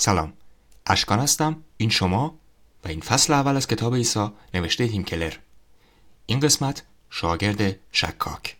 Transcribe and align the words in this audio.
سلام. 0.00 0.32
اشکان 0.86 1.18
هستم. 1.18 1.64
این 1.76 1.90
شما 1.90 2.38
و 2.84 2.88
این 2.88 3.00
فصل 3.00 3.32
اول 3.32 3.56
از 3.56 3.66
کتاب 3.66 3.92
ایسا 3.92 4.32
نوشته 4.54 4.88
تیم 4.88 5.04
کلر. 5.04 5.32
این 6.26 6.40
قسمت 6.40 6.82
شاگرد 7.10 7.76
شکاک. 7.92 8.57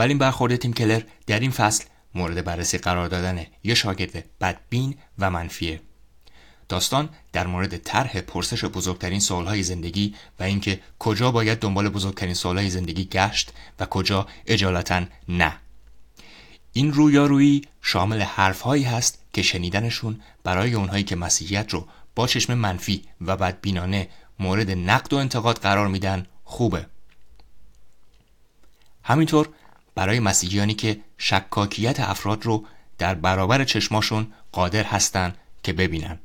اولین 0.00 0.18
برخورد 0.18 0.56
تیم 0.56 0.72
کلر 0.72 1.02
در 1.26 1.40
این 1.40 1.50
فصل 1.50 1.84
مورد 2.14 2.44
بررسی 2.44 2.78
قرار 2.78 3.08
دادن 3.08 3.46
یه 3.64 3.74
شاگرد 3.74 4.24
بدبین 4.40 4.94
و 5.18 5.30
منفیه. 5.30 5.80
داستان 6.68 7.08
در 7.32 7.46
مورد 7.46 7.76
طرح 7.76 8.20
پرسش 8.20 8.64
بزرگترین 8.64 9.20
سوالهای 9.20 9.62
زندگی 9.62 10.14
و 10.38 10.42
اینکه 10.42 10.80
کجا 10.98 11.30
باید 11.30 11.58
دنبال 11.58 11.88
بزرگترین 11.88 12.34
سوالهای 12.34 12.70
زندگی 12.70 13.04
گشت 13.04 13.52
و 13.80 13.86
کجا 13.86 14.26
اجالتا 14.46 15.02
نه. 15.28 15.56
این 16.72 16.92
رویارویی 16.92 17.62
شامل 17.82 18.22
حرفهایی 18.22 18.84
هست 18.84 19.18
که 19.32 19.42
شنیدنشون 19.42 20.20
برای 20.44 20.74
اونهایی 20.74 21.04
که 21.04 21.16
مسیحیت 21.16 21.70
رو 21.70 21.88
با 22.14 22.26
چشم 22.26 22.54
منفی 22.54 23.02
و 23.20 23.36
بدبینانه 23.36 24.08
مورد 24.38 24.70
نقد 24.70 25.12
و 25.12 25.16
انتقاد 25.16 25.58
قرار 25.58 25.88
میدن 25.88 26.26
خوبه. 26.44 26.86
همینطور 29.02 29.48
برای 30.00 30.20
مسیحیانی 30.20 30.74
که 30.74 31.00
شکاکیت 31.18 32.00
افراد 32.00 32.46
رو 32.46 32.66
در 32.98 33.14
برابر 33.14 33.64
چشماشون 33.64 34.32
قادر 34.52 34.84
هستند 34.84 35.38
که 35.62 35.72
ببینن. 35.72 36.18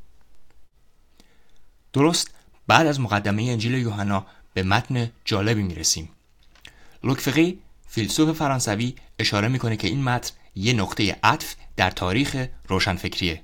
درست 1.94 2.31
بعد 2.68 2.88
از 2.88 3.00
مقدمه 3.00 3.44
انجیل 3.44 3.73
یوحنا 3.73 4.26
به 4.53 4.64
متن 4.64 5.12
جالبی 5.26 5.64
می‌رسیم. 5.64 6.09
لوکفقی 7.03 7.59
فیلسوف 7.88 8.38
فرانسوی 8.38 8.96
اشاره 9.20 9.48
می‌کنه 9.48 9.78
که 9.78 9.88
این 9.88 10.03
متن 10.03 10.31
یه 10.56 10.73
نقطه 10.73 11.18
عطف 11.23 11.56
در 11.78 11.92
تاریخ 11.92 12.46
روشنفکریه. 12.68 13.42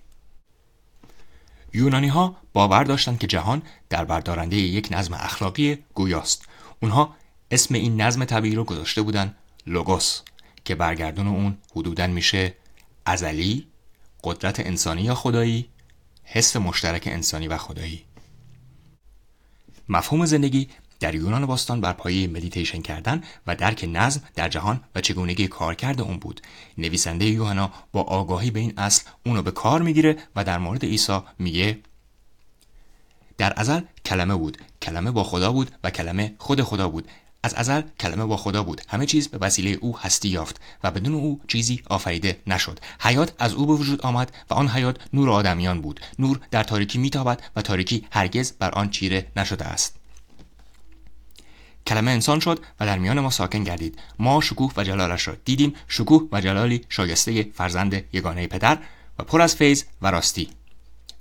یونانی 1.73 2.07
ها 2.07 2.37
باور 2.53 2.83
داشتند 2.83 3.19
که 3.19 3.27
جهان 3.27 3.61
در 3.89 4.05
بردارنده 4.05 4.55
یک 4.55 4.87
نظم 4.91 5.13
اخلاقی 5.13 5.77
گویاست. 5.93 6.45
اونها 6.79 7.15
اسم 7.51 7.75
این 7.75 8.01
نظم 8.01 8.25
طبیعی 8.25 8.55
رو 8.55 8.63
گذاشته 8.63 9.01
بودن 9.01 9.35
لوگوس 9.67 10.21
که 10.65 10.75
برگردون 10.75 11.27
اون 11.27 11.57
حدودا 11.75 12.07
میشه 12.07 12.55
ازلی 13.05 13.67
قدرت 14.23 14.59
انسانی 14.59 15.01
یا 15.01 15.15
خدایی 15.15 15.69
حس 16.23 16.55
مشترک 16.55 17.07
انسانی 17.07 17.47
و 17.47 17.57
خدایی. 17.57 18.03
مفهوم 19.89 20.25
زندگی 20.25 20.69
در 20.99 21.15
یونان 21.15 21.45
باستان 21.45 21.81
بر 21.81 21.93
پایه 21.93 22.27
مدیتیشن 22.27 22.81
کردن 22.81 23.23
و 23.47 23.55
درک 23.55 23.89
نظم 23.89 24.21
در 24.35 24.49
جهان 24.49 24.81
و 24.95 25.01
چگونگی 25.01 25.47
کارکرد 25.47 26.01
اون 26.01 26.17
بود. 26.17 26.41
نویسنده 26.77 27.25
یوحنا 27.25 27.71
با 27.91 28.01
آگاهی 28.01 28.51
به 28.51 28.59
این 28.59 28.73
اصل 28.77 29.03
اونو 29.25 29.41
به 29.41 29.51
کار 29.51 29.81
می‌گیره 29.81 30.17
و 30.35 30.43
در 30.43 30.57
مورد 30.57 30.85
عیسی 30.85 31.19
میگه 31.39 31.79
در 33.37 33.53
ازل 33.55 33.81
کلمه 34.05 34.35
بود. 34.35 34.57
کلمه 34.81 35.11
با 35.11 35.23
خدا 35.23 35.51
بود 35.51 35.71
و 35.83 35.89
کلمه 35.89 36.35
خود 36.37 36.61
خدا 36.61 36.89
بود. 36.89 37.07
از 37.43 37.53
ازل 37.53 37.81
کلمه 37.99 38.25
با 38.25 38.37
خدا 38.37 38.63
بود. 38.63 38.81
همه 38.89 39.05
چیز 39.05 39.27
به 39.27 39.37
وسیله 39.37 39.77
او 39.81 39.97
هستی 39.97 40.29
یافت 40.29 40.61
و 40.83 40.91
بدون 40.91 41.13
او 41.13 41.41
چیزی 41.47 41.83
آفریده 41.87 42.41
نشد. 42.47 42.79
حیات 42.99 43.33
از 43.39 43.53
او 43.53 43.65
به 43.65 43.73
وجود 43.73 44.01
آمد 44.01 44.31
و 44.49 44.53
آن 44.53 44.67
حیات 44.67 44.97
نور 45.13 45.29
آدمیان 45.29 45.81
بود. 45.81 45.99
نور 46.19 46.39
در 46.51 46.63
تاریکی 46.63 46.97
میتابد 46.97 47.41
و 47.55 47.61
تاریکی 47.61 48.07
هرگز 48.11 48.51
بر 48.51 48.71
آن 48.71 48.89
چیره 48.89 49.27
نشده 49.35 49.65
است. 49.65 49.95
کلمه 51.87 52.11
انسان 52.11 52.39
شد 52.39 52.59
و 52.79 52.85
در 52.85 52.97
میان 52.97 53.19
ما 53.19 53.29
ساکن 53.29 53.63
گردید. 53.63 53.99
ما 54.19 54.41
شکوه 54.41 54.73
و 54.77 54.83
جلالش 54.83 55.27
را 55.27 55.35
دیدیم. 55.45 55.73
شکوه 55.87 56.27
و 56.31 56.41
جلالی 56.41 56.85
شایسته 56.89 57.43
فرزند 57.43 58.03
یگانه 58.13 58.47
پدر 58.47 58.77
و 59.19 59.23
پر 59.23 59.41
از 59.41 59.55
فیض 59.55 59.83
و 60.01 60.11
راستی. 60.11 60.49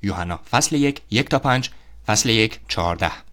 یوحنا 0.02 0.40
فصل 0.50 0.76
یک 0.76 1.02
یک 1.10 1.28
تا 1.28 1.38
پنج 1.38 1.70
فصل 2.06 2.28
یک 2.28 2.60
چهارده. 2.68 3.29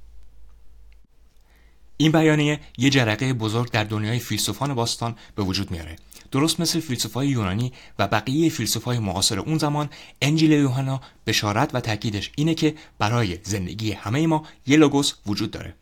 این 1.97 2.11
بیانیه 2.11 2.59
یه 2.77 2.89
جرقه 2.89 3.33
بزرگ 3.33 3.71
در 3.71 3.83
دنیای 3.83 4.19
فیلسوفان 4.19 4.73
باستان 4.73 5.15
به 5.35 5.43
وجود 5.43 5.71
میاره. 5.71 5.95
درست 6.31 6.59
مثل 6.59 6.79
فیلسوفای 6.79 7.27
یونانی 7.27 7.73
و 7.99 8.07
بقیه 8.07 8.49
فیلسوفای 8.49 8.99
معاصر 8.99 9.39
اون 9.39 9.57
زمان 9.57 9.89
انجیل 10.21 10.51
یوحنا 10.51 11.01
بشارت 11.27 11.75
و 11.75 11.79
تاکیدش 11.79 12.31
اینه 12.35 12.53
که 12.55 12.75
برای 12.99 13.37
زندگی 13.43 13.91
همه 13.91 14.27
ما 14.27 14.45
یه 14.67 14.77
لوگوس 14.77 15.13
وجود 15.25 15.51
داره. 15.51 15.73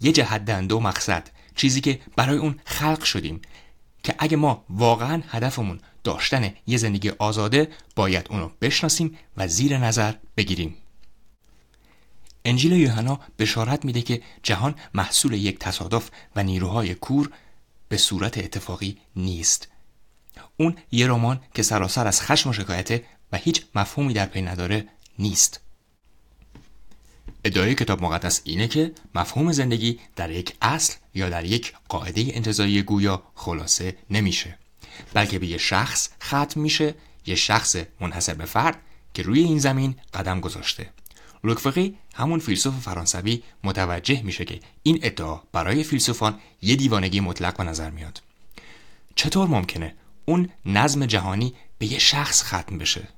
یه 0.00 0.12
جهت 0.12 0.72
و 0.72 0.80
مقصد 0.80 1.30
چیزی 1.56 1.80
که 1.80 2.00
برای 2.16 2.38
اون 2.38 2.60
خلق 2.64 3.04
شدیم 3.04 3.40
که 4.02 4.14
اگه 4.18 4.36
ما 4.36 4.64
واقعا 4.70 5.22
هدفمون 5.28 5.80
داشتن 6.04 6.50
یه 6.66 6.76
زندگی 6.76 7.10
آزاده 7.10 7.68
باید 7.96 8.26
اونو 8.30 8.50
بشناسیم 8.60 9.18
و 9.36 9.48
زیر 9.48 9.78
نظر 9.78 10.12
بگیریم. 10.36 10.76
انجیل 12.44 12.72
یوحنا 12.72 13.20
بشارت 13.38 13.84
میده 13.84 14.02
که 14.02 14.22
جهان 14.42 14.74
محصول 14.94 15.32
یک 15.32 15.58
تصادف 15.58 16.10
و 16.36 16.42
نیروهای 16.42 16.94
کور 16.94 17.30
به 17.88 17.96
صورت 17.96 18.38
اتفاقی 18.38 18.98
نیست. 19.16 19.68
اون 20.56 20.76
یه 20.92 21.06
رمان 21.06 21.40
که 21.54 21.62
سراسر 21.62 22.06
از 22.06 22.22
خشم 22.22 22.50
و 22.50 22.52
شکایته 22.52 23.04
و 23.32 23.36
هیچ 23.36 23.64
مفهومی 23.74 24.12
در 24.12 24.26
پی 24.26 24.42
نداره 24.42 24.88
نیست. 25.18 25.60
ادعای 27.44 27.74
کتاب 27.74 28.02
مقدس 28.02 28.40
اینه 28.44 28.68
که 28.68 28.92
مفهوم 29.14 29.52
زندگی 29.52 30.00
در 30.16 30.30
یک 30.30 30.56
اصل 30.62 30.94
یا 31.14 31.28
در 31.28 31.44
یک 31.44 31.72
قاعده 31.88 32.24
انتظایی 32.34 32.82
گویا 32.82 33.22
خلاصه 33.34 33.96
نمیشه 34.10 34.58
بلکه 35.14 35.38
به 35.38 35.46
یه 35.46 35.58
شخص 35.58 36.08
ختم 36.22 36.60
میشه 36.60 36.94
یه 37.26 37.34
شخص 37.34 37.76
منحصر 38.00 38.34
به 38.34 38.44
فرد 38.44 38.78
که 39.14 39.22
روی 39.22 39.40
این 39.40 39.58
زمین 39.58 39.94
قدم 40.14 40.40
گذاشته. 40.40 40.90
لوکفقی 41.44 41.98
همون 42.14 42.38
فیلسوف 42.38 42.74
فرانسوی 42.80 43.42
متوجه 43.64 44.22
میشه 44.22 44.44
که 44.44 44.60
این 44.82 44.98
ادعا 45.02 45.40
برای 45.52 45.84
فیلسوفان 45.84 46.40
یه 46.62 46.76
دیوانگی 46.76 47.20
مطلق 47.20 47.56
به 47.56 47.64
نظر 47.64 47.90
میاد. 47.90 48.22
چطور 49.14 49.48
ممکنه 49.48 49.94
اون 50.24 50.50
نظم 50.66 51.06
جهانی 51.06 51.54
به 51.78 51.92
یه 51.92 51.98
شخص 51.98 52.42
ختم 52.42 52.78
بشه؟ 52.78 53.08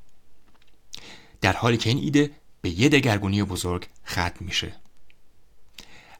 در 1.41 1.53
حالی 1.53 1.77
که 1.77 1.91
این 1.91 1.99
ایده 1.99 2.31
به 2.61 2.71
یه 2.71 2.89
دگرگونی 2.89 3.43
بزرگ 3.43 3.87
ختم 4.07 4.37
میشه. 4.41 4.77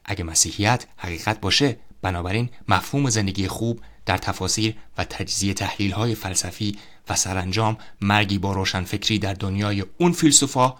اگه 0.05 0.23
مسیحیت 0.23 0.85
حقیقت 0.97 1.41
باشه 1.41 1.77
بنابراین 2.01 2.49
مفهوم 2.67 3.09
زندگی 3.09 3.47
خوب 3.47 3.81
در 4.05 4.17
تفاسیر 4.17 4.75
و 4.97 5.03
تجزیه 5.03 5.53
تحلیل 5.53 5.91
های 5.91 6.15
فلسفی 6.15 6.77
و 7.09 7.15
سرانجام 7.15 7.77
مرگی 8.01 8.37
با 8.37 8.53
روشنفکری 8.53 9.19
در 9.19 9.33
دنیای 9.33 9.83
اون 9.97 10.11
فیلسوفا 10.11 10.73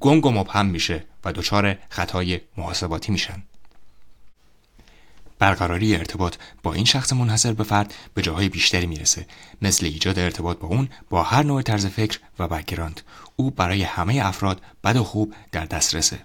گنگ 0.00 0.26
و 0.26 0.30
مبهم 0.30 0.66
میشه 0.66 1.04
و 1.24 1.32
دچار 1.32 1.76
خطای 1.88 2.40
محاسباتی 2.56 3.12
میشن. 3.12 3.42
برقراری 5.38 5.96
ارتباط 5.96 6.36
با 6.62 6.74
این 6.74 6.84
شخص 6.84 7.12
منحصر 7.12 7.52
به 7.52 7.64
فرد 7.64 7.94
به 8.14 8.22
جاهای 8.22 8.48
بیشتری 8.48 8.86
می‌رسه. 8.86 9.26
مثل 9.62 9.86
ایجاد 9.86 10.18
ارتباط 10.18 10.58
با 10.58 10.68
اون 10.68 10.88
با 11.10 11.22
هر 11.22 11.42
نوع 11.42 11.62
طرز 11.62 11.86
فکر 11.86 12.18
و 12.38 12.48
background. 12.48 13.00
او 13.36 13.50
برای 13.50 13.82
همه 13.82 14.20
افراد 14.24 14.62
بد 14.84 14.96
و 14.96 15.04
خوب 15.04 15.34
در 15.52 15.64
دسترسه. 15.64 16.18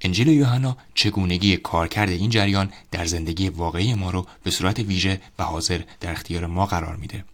انجیل 0.00 0.28
یوحنا 0.28 0.76
چگونگی 0.94 1.56
کارکرد 1.56 2.08
این 2.08 2.30
جریان 2.30 2.72
در 2.90 3.04
زندگی 3.04 3.48
واقعی 3.48 3.94
ما 3.94 4.10
رو 4.10 4.26
به 4.42 4.50
صورت 4.50 4.78
ویژه 4.78 5.20
و 5.38 5.42
حاضر 5.42 5.80
در 6.00 6.12
اختیار 6.12 6.46
ما 6.46 6.66
قرار 6.66 6.96
میده. 6.96 7.24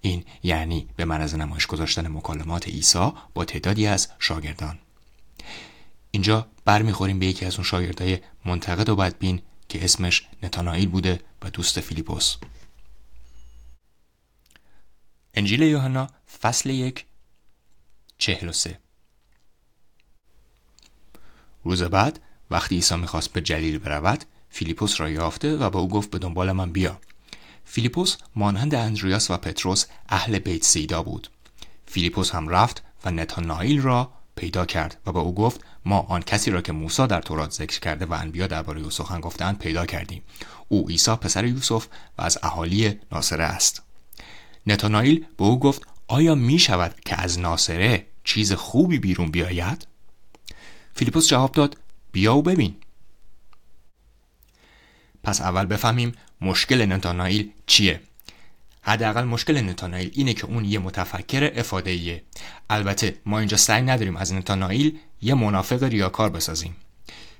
این 0.00 0.24
یعنی 0.42 0.88
به 0.96 1.14
از 1.14 1.34
نمایش 1.34 1.66
گذاشتن 1.66 2.08
مکالمات 2.08 2.68
عیسی 2.68 3.12
با 3.34 3.44
تعدادی 3.44 3.86
از 3.86 4.08
شاگردان. 4.18 4.78
اینجا 6.10 6.48
برمیخوریم 6.64 7.18
به 7.18 7.26
یکی 7.26 7.44
از 7.44 7.54
اون 7.54 7.64
شاگردای 7.64 8.18
منتقد 8.44 8.88
و 8.88 8.96
بدبین 8.96 9.42
که 9.68 9.84
اسمش 9.84 10.28
نتانائیل 10.42 10.88
بوده 10.88 11.20
و 11.42 11.50
دوست 11.50 11.80
فیلیپوس. 11.80 12.36
انجیل 15.34 15.62
یوحنا 15.62 16.08
فصل 16.40 16.70
یک 16.70 17.04
چهل 18.18 18.48
و 18.48 18.52
سه. 18.52 18.78
روز 21.64 21.82
بعد 21.82 22.20
وقتی 22.50 22.74
عیسی 22.74 22.96
می‌خواست 22.96 23.32
به 23.32 23.40
جلیل 23.40 23.78
برود 23.78 24.24
فیلیپوس 24.50 25.00
را 25.00 25.10
یافته 25.10 25.56
و 25.56 25.70
به 25.70 25.78
او 25.78 25.88
گفت 25.88 26.10
به 26.10 26.18
دنبال 26.18 26.52
من 26.52 26.72
بیا. 26.72 27.00
فیلیپوس 27.64 28.16
مانند 28.36 28.74
اندریاس 28.74 29.30
و 29.30 29.36
پتروس 29.36 29.86
اهل 30.08 30.38
بیت 30.38 30.64
صیدا 30.64 31.02
بود. 31.02 31.28
فیلیپوس 31.86 32.34
هم 32.34 32.48
رفت 32.48 32.82
و 33.04 33.10
نتانائیل 33.10 33.82
را 33.82 34.12
پیدا 34.36 34.66
کرد 34.66 35.00
و 35.06 35.12
به 35.12 35.18
او 35.18 35.34
گفت 35.34 35.60
ما 35.84 35.98
آن 35.98 36.22
کسی 36.22 36.50
را 36.50 36.62
که 36.62 36.72
موسی 36.72 37.06
در 37.06 37.20
تورات 37.20 37.52
ذکر 37.52 37.80
کرده 37.80 38.06
و 38.06 38.12
انبیا 38.12 38.46
درباره 38.46 38.80
او 38.80 38.90
سخن 38.90 39.20
گفتند 39.20 39.58
پیدا 39.58 39.86
کردیم. 39.86 40.22
او 40.68 40.88
عیسی 40.88 41.14
پسر 41.16 41.44
یوسف 41.44 41.86
و 42.18 42.22
از 42.22 42.38
اهالی 42.42 43.00
ناصره 43.12 43.44
است. 43.44 43.82
نتانائیل 44.66 45.26
به 45.36 45.44
او 45.44 45.60
گفت 45.60 45.82
آیا 46.08 46.34
می 46.34 46.58
شود 46.58 46.94
که 47.04 47.20
از 47.20 47.38
ناصره 47.38 48.06
چیز 48.24 48.52
خوبی 48.52 48.98
بیرون 48.98 49.30
بیاید؟ 49.30 49.86
فیلیپوس 50.94 51.28
جواب 51.28 51.52
داد 51.52 51.76
بیا 52.12 52.36
و 52.36 52.42
ببین. 52.42 52.76
پس 55.22 55.40
اول 55.40 55.66
بفهمیم 55.66 56.12
مشکل 56.40 56.86
نتانائیل 56.86 57.50
چیه. 57.66 58.00
حداقل 58.82 59.24
مشکل 59.24 59.60
نتانائیل 59.60 60.10
اینه 60.14 60.34
که 60.34 60.46
اون 60.46 60.64
یه 60.64 60.78
متفکر 60.78 61.52
افاده 61.56 62.22
البته 62.70 63.16
ما 63.26 63.38
اینجا 63.38 63.56
سعی 63.56 63.82
نداریم 63.82 64.16
از 64.16 64.32
نتانائیل 64.32 64.98
یه 65.22 65.34
منافق 65.34 65.82
ریاکار 65.82 66.30
بسازیم. 66.30 66.76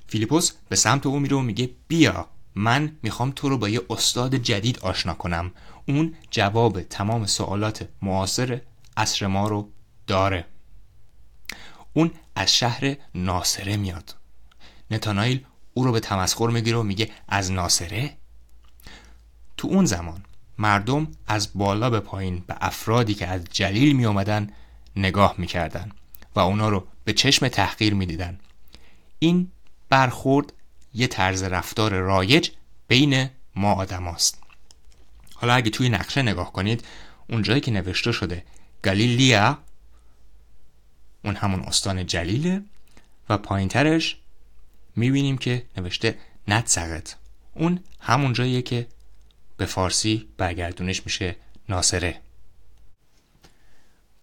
فیلیپوس 0.07 0.53
به 0.69 0.77
سمت 0.77 1.07
او 1.07 1.19
میره 1.19 1.37
و 1.37 1.41
میگه 1.41 1.71
بیا 1.89 2.27
من 2.55 2.97
می‌خوام 3.03 3.33
تو 3.37 3.49
رو 3.49 3.59
با 3.59 3.69
یه 3.69 3.81
استاد 3.91 4.35
جدید 4.35 4.79
آشنا 4.79 5.15
کنم. 5.15 5.53
اون 5.89 6.15
جواب 6.31 6.83
تمام 6.83 7.27
سوالات 7.27 7.89
معاصر 8.03 8.61
عصر 8.97 9.27
ما 9.27 9.49
رو 9.49 9.69
داره. 10.07 10.47
اون 11.93 12.11
از 12.35 12.55
شهر 12.55 12.97
ناصره 13.15 13.77
میاد. 13.77 14.15
نتانائیل 14.91 15.45
او 15.75 15.85
رو 15.85 15.93
به 15.93 16.01
تمسخر 16.01 16.47
می‌گیره 16.47 16.77
و 16.77 16.83
میگه 16.83 17.11
از 17.29 17.53
ناصره؟ 17.53 18.17
تو 19.57 19.69
اون 19.69 19.85
زمان 19.85 20.25
مردم 20.59 21.09
از 21.27 21.49
بالا 21.55 21.91
به 21.91 22.01
پایین 22.01 22.45
به 22.47 22.57
افرادی 22.61 23.15
که 23.15 23.27
از 23.27 23.45
جلیل 23.51 23.97
می 23.97 24.05
اومدن 24.05 24.51
نگاه 24.97 25.35
می‌کردن. 25.39 25.93
و 26.35 26.41
اونا 26.41 26.69
رو 26.69 26.87
به 27.05 27.13
چشم 27.13 27.49
تحقیر 27.49 27.95
می‌دیدن. 27.95 28.39
این 29.19 29.51
برخورد 29.89 30.53
یه 30.95 31.07
طرز 31.07 31.43
رفتار 31.43 31.93
رایج 31.93 32.51
بین 32.89 33.31
ما 33.55 33.73
آدم 33.73 34.09
است. 34.09 34.39
حالا 35.35 35.55
اگه 35.55 35.71
توی 35.71 35.89
نقشه 35.89 36.23
نگاه 36.23 36.53
کنید 36.53 36.85
اونجایی 37.29 37.61
که 37.61 37.71
نوشته 37.71 38.13
شده 38.13 38.45
گلیلیا 38.85 39.59
اون 41.25 41.37
همون 41.37 41.61
استان 41.61 42.07
جلیله 42.07 42.63
و 43.29 43.39
پایینترش 43.39 44.17
می‌بینیم 44.97 45.39
که 45.39 45.67
نوشته 45.77 46.19
نتسقط 46.49 47.15
اون 47.55 47.81
همون 48.01 48.33
جاییه 48.33 48.63
که 48.63 48.87
به 49.57 49.67
فارسی 49.67 50.29
برگردونش 50.37 51.03
میشه 51.05 51.37
ناصره. 51.69 52.21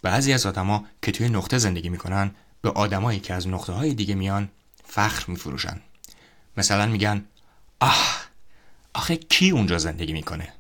بعضی 0.04 0.34
از 0.34 0.46
آدما 0.46 0.86
که 1.02 1.12
توی 1.12 1.30
نقطه 1.30 1.58
زندگی 1.58 1.90
می‌کنن 1.90 2.32
به 2.62 2.70
آدمایی 2.70 3.20
که 3.20 3.34
از 3.34 3.48
نقطه 3.48 3.74
های 3.74 3.94
دیگه 3.94 4.16
میان 4.16 4.50
فخر 4.86 5.26
میفروشن. 5.28 5.82
مثلا 6.58 6.86
میگن 6.86 7.26
آه 7.80 8.22
آخه 8.94 9.16
کی 9.16 9.50
اونجا 9.50 9.78
زندگی 9.78 10.14
می‌کنه؟ 10.14 10.54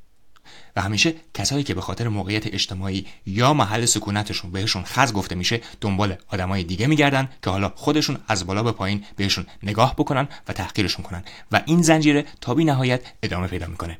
و 0.75 0.81
همیشه 0.81 1.13
کسایی 1.33 1.63
که 1.63 1.73
به 1.73 1.81
خاطر 1.81 2.07
موقعیت 2.07 2.47
اجتماعی 2.47 3.07
یا 3.25 3.53
محل 3.53 3.85
سکونتشون 3.85 4.51
بهشون 4.51 4.83
خز 4.83 5.13
گفته 5.13 5.35
میشه 5.35 5.61
دنبال 5.81 6.17
آدمای 6.27 6.63
دیگه 6.63 6.87
میگردن 6.87 7.29
که 7.43 7.49
حالا 7.49 7.73
خودشون 7.75 8.17
از 8.27 8.45
بالا 8.47 8.63
به 8.63 8.71
پایین 8.71 9.03
بهشون 9.15 9.45
نگاه 9.63 9.95
بکنن 9.95 10.27
و 10.47 10.53
تحقیرشون 10.53 11.05
کنن. 11.05 11.23
و 11.51 11.61
این 11.65 11.81
زنجیره 11.81 12.25
تا 12.41 12.53
بی 12.53 12.65
نهایت 12.65 13.01
ادامه 13.23 13.47
پیدا 13.47 13.67
می‌کنه. 13.67 13.99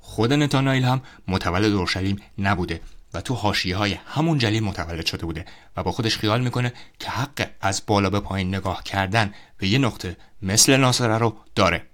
خود 0.00 0.32
نتانائیل 0.32 0.84
هم 0.84 1.02
متولد 1.28 1.72
اورشلیم 1.72 2.20
نبوده. 2.38 2.80
و 3.14 3.20
تو 3.20 3.34
حاشیه 3.34 3.76
های 3.76 3.98
همون 4.06 4.38
جلیل 4.38 4.62
متولد 4.62 5.06
شده 5.06 5.26
بوده 5.26 5.44
و 5.76 5.82
با 5.82 5.92
خودش 5.92 6.18
خیال 6.18 6.40
می‌کنه 6.40 6.72
که 6.98 7.10
حق 7.10 7.50
از 7.60 7.82
بالا 7.86 8.10
به 8.10 8.20
پایین 8.20 8.54
نگاه 8.54 8.82
کردن 8.82 9.34
به 9.58 9.68
یه 9.68 9.78
نقطه 9.78 10.16
مثل 10.42 10.76
ناصره 10.76 11.18
رو 11.18 11.36
داره. 11.54 11.86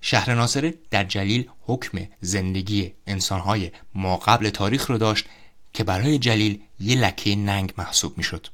شهر 0.00 0.34
ناصره 0.34 0.74
در 0.90 1.04
جلیل 1.04 1.50
حکم 1.60 2.06
زندگی 2.20 2.92
انسانهای 3.06 3.70
ما 3.94 4.16
قبل 4.16 4.50
تاریخ 4.50 4.90
رو 4.90 4.98
داشت 4.98 5.24
که 5.72 5.84
برای 5.84 6.18
جلیل 6.18 6.60
یه 6.80 6.96
لکه 6.96 7.36
ننگ 7.36 7.72
محسوب 7.78 8.18
می‌شد. 8.18 8.46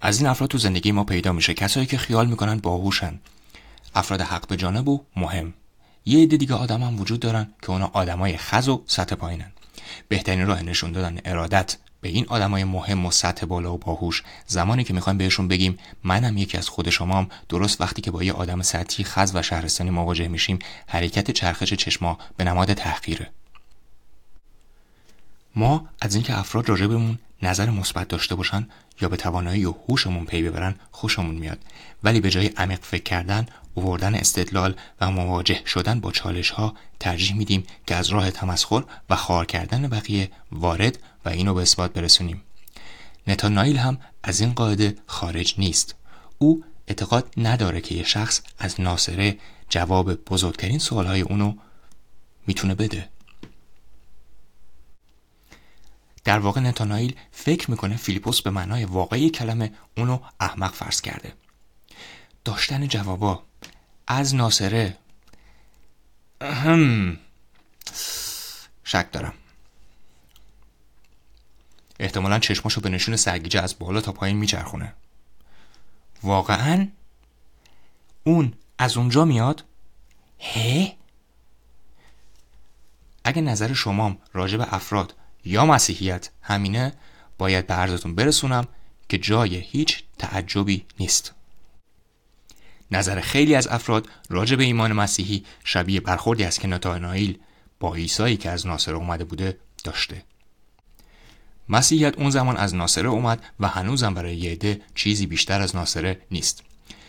از 0.00 0.18
این 0.18 0.26
افراد 0.26 0.50
تو 0.50 0.58
زندگی 0.58 0.92
ما 0.92 1.04
پیدا 1.04 1.32
میشه 1.32 1.54
کسایی 1.54 1.86
که 1.86 1.98
خیال 1.98 2.26
می‌کنن 2.26 2.58
باهوشن. 2.58 3.20
افراد 3.94 4.20
حق 4.20 4.48
به 4.48 4.56
جانب 4.56 4.88
و 4.88 5.04
مهم. 5.16 5.54
یه 6.06 6.22
عده 6.22 6.36
دیگه 6.36 6.54
آدم 6.54 6.82
هم 6.82 7.00
وجود 7.00 7.20
دارن 7.20 7.48
که 7.62 7.70
اونا 7.70 7.90
آدمای 7.92 8.36
خز 8.36 8.68
و 8.68 8.82
سطح 8.86 9.14
پایینن. 9.14 9.52
بهترین 10.08 10.46
راه 10.46 10.62
نشون 10.62 10.92
دادن 10.92 11.18
ارادت 11.24 11.76
به 12.00 12.08
این 12.08 12.26
آدمای 12.28 12.64
مهم 12.64 13.06
و 13.06 13.10
سطح 13.10 13.46
بالا 13.46 13.74
و 13.74 13.78
باهوش 13.78 14.22
زمانی 14.46 14.84
که 14.84 14.94
می‌خوایم 14.94 15.18
بهشون 15.18 15.48
بگیم 15.48 15.78
منم 16.04 16.38
یکی 16.38 16.58
از 16.58 16.68
خود 16.68 16.90
شمام 16.90 17.28
درست 17.48 17.80
وقتی 17.80 18.02
که 18.02 18.10
با 18.10 18.22
یه 18.22 18.32
آدم 18.32 18.62
سطحی 18.62 19.04
خز 19.04 19.32
و 19.34 19.42
شهرستانی 19.42 19.90
مواجه 19.90 20.28
میشیم 20.28 20.58
حرکت 20.86 21.30
چرخش 21.30 21.74
چشما 21.74 22.18
به 22.36 22.44
نماد 22.44 22.72
تحقیره. 22.72 23.30
ما 25.56 25.88
از 26.00 26.14
اینکه 26.14 26.38
افراد 26.38 26.68
راجبمون 26.68 27.18
نظر 27.42 27.70
مثبت 27.70 28.08
داشته 28.08 28.34
باشن 28.34 28.68
یا 29.00 29.08
به 29.08 29.16
توانایی 29.16 29.64
و 29.64 29.74
هوشمون 29.88 30.24
پی 30.24 30.42
ببرن 30.42 30.74
خوشمون 30.90 31.34
میاد. 31.34 31.58
ولی 32.02 32.20
به 32.20 32.30
جای 32.30 32.46
عمیق 32.46 32.78
فکر 32.82 33.02
کردن 33.02 33.46
اووردن 33.76 34.14
استدلال 34.14 34.74
و 35.00 35.10
مواجه 35.10 35.60
شدن 35.66 36.00
با 36.00 36.12
چالش 36.12 36.50
ها 36.50 36.74
ترجیح 37.00 37.36
میدیم 37.36 37.66
که 37.86 37.94
از 37.94 38.08
راه 38.08 38.30
تمسخر 38.30 38.84
و 39.10 39.16
خار 39.16 39.46
کردن 39.46 39.88
بقیه 39.88 40.30
وارد 40.52 40.98
و 41.24 41.28
اینو 41.28 41.54
به 41.54 41.62
اثبات 41.62 41.92
برسونیم. 41.92 42.42
نتانائیل 43.26 43.76
هم 43.76 43.98
از 44.22 44.40
این 44.40 44.52
قاعده 44.52 44.96
خارج 45.06 45.54
نیست. 45.58 45.94
او 46.38 46.64
اعتقاد 46.86 47.32
نداره 47.36 47.80
که 47.80 47.94
یه 47.94 48.04
شخص 48.04 48.40
از 48.58 48.80
ناصره 48.80 49.38
جواب 49.68 50.14
بزرگترین 50.14 50.78
سوالهای 50.78 51.20
اونو 51.20 51.54
می‌تونه 52.46 52.74
بده. 52.74 53.08
در 56.24 56.38
واقع 56.38 56.60
نتانائیل 56.60 57.16
فکر 57.32 57.70
می‌کنه 57.70 57.96
فیلیپوس 57.96 58.42
به 58.42 58.50
معنای 58.50 58.84
واقعی 58.84 59.30
کلمه 59.30 59.72
اونو 59.96 60.18
احمق 60.40 60.72
فرض 60.72 61.00
کرده. 61.00 61.32
داشتن 62.44 62.88
جوابا 62.88 63.45
از 64.06 64.34
ناصره. 64.34 64.96
اهم. 66.40 67.18
شک 68.84 69.12
دارم. 69.12 69.34
احتمالا 72.00 72.38
چشماشو 72.38 72.80
به 72.80 72.88
نشون 72.88 73.16
سرگیجه 73.16 73.60
از 73.60 73.78
بالا 73.78 74.00
تا 74.00 74.12
پایین 74.12 74.36
میچرخونه. 74.36 74.94
واقعا؟ 76.22 76.88
اون 78.24 78.52
از 78.78 78.96
اونجا 78.96 79.24
میاد؟ 79.24 79.64
هه؟ 80.40 80.96
اگه 83.24 83.42
نظر 83.42 83.72
شمام 83.72 84.18
راجع 84.32 84.56
به 84.56 84.74
افراد 84.74 85.14
یا 85.44 85.66
مسیحیت 85.66 86.30
همینه 86.42 86.92
باید 87.38 87.66
به 87.66 87.74
عرضتون 87.74 88.14
برسونم 88.14 88.68
که 89.08 89.18
جای 89.18 89.56
هیچ 89.56 90.04
تعجبی 90.18 90.86
نیست. 91.00 91.35
نظر 92.90 93.20
خیلی 93.20 93.54
از 93.54 93.66
افراد 93.66 94.08
راجع 94.30 94.56
به 94.56 94.64
ایمان 94.64 94.92
مسیحی 94.92 95.44
شبیه 95.64 96.00
برخوردی 96.00 96.44
است 96.44 96.60
که 96.60 96.68
نتانائیل 96.68 97.38
با 97.80 97.94
عیسایی 97.94 98.36
که 98.36 98.50
از 98.50 98.66
ناصره 98.66 98.94
اومده 98.94 99.24
بوده 99.24 99.58
داشته. 99.84 100.22
مسیحیت 101.68 102.18
اون 102.18 102.30
زمان 102.30 102.56
از 102.56 102.74
ناصره 102.74 103.08
اومد 103.08 103.42
و 103.60 103.68
هنوزم 103.68 104.14
برای 104.14 104.36
یه 104.36 104.52
عده 104.52 104.80
چیزی 104.94 105.26
بیشتر 105.26 105.60
از 105.60 105.76
ناصره 105.76 106.20
نیست. 106.30 106.62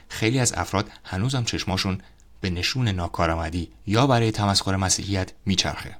خیلی 0.10 0.40
از 0.40 0.54
افراد 0.54 0.92
هنوزم 1.04 1.44
چشماشون 1.44 2.02
به 2.42 2.50
نشون 2.50 2.88
ناکارآمدی 2.88 3.72
یا 3.88 4.08
برای 4.08 4.32
تمسخر 4.32 4.76
مسیحیت 4.76 5.32
میچرخه. 5.46 5.96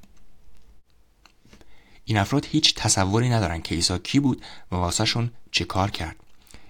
این 2.06 2.18
افراد 2.18 2.46
هیچ 2.46 2.76
تصوری 2.76 3.30
ندارن 3.30 3.62
که 3.62 3.76
عیسی 3.76 4.00
کی 4.00 4.20
بود 4.20 4.42
و 4.72 4.76
واسهشون 4.76 5.32
چه 5.52 5.66
کار 5.66 5.92
کرد. 5.92 6.16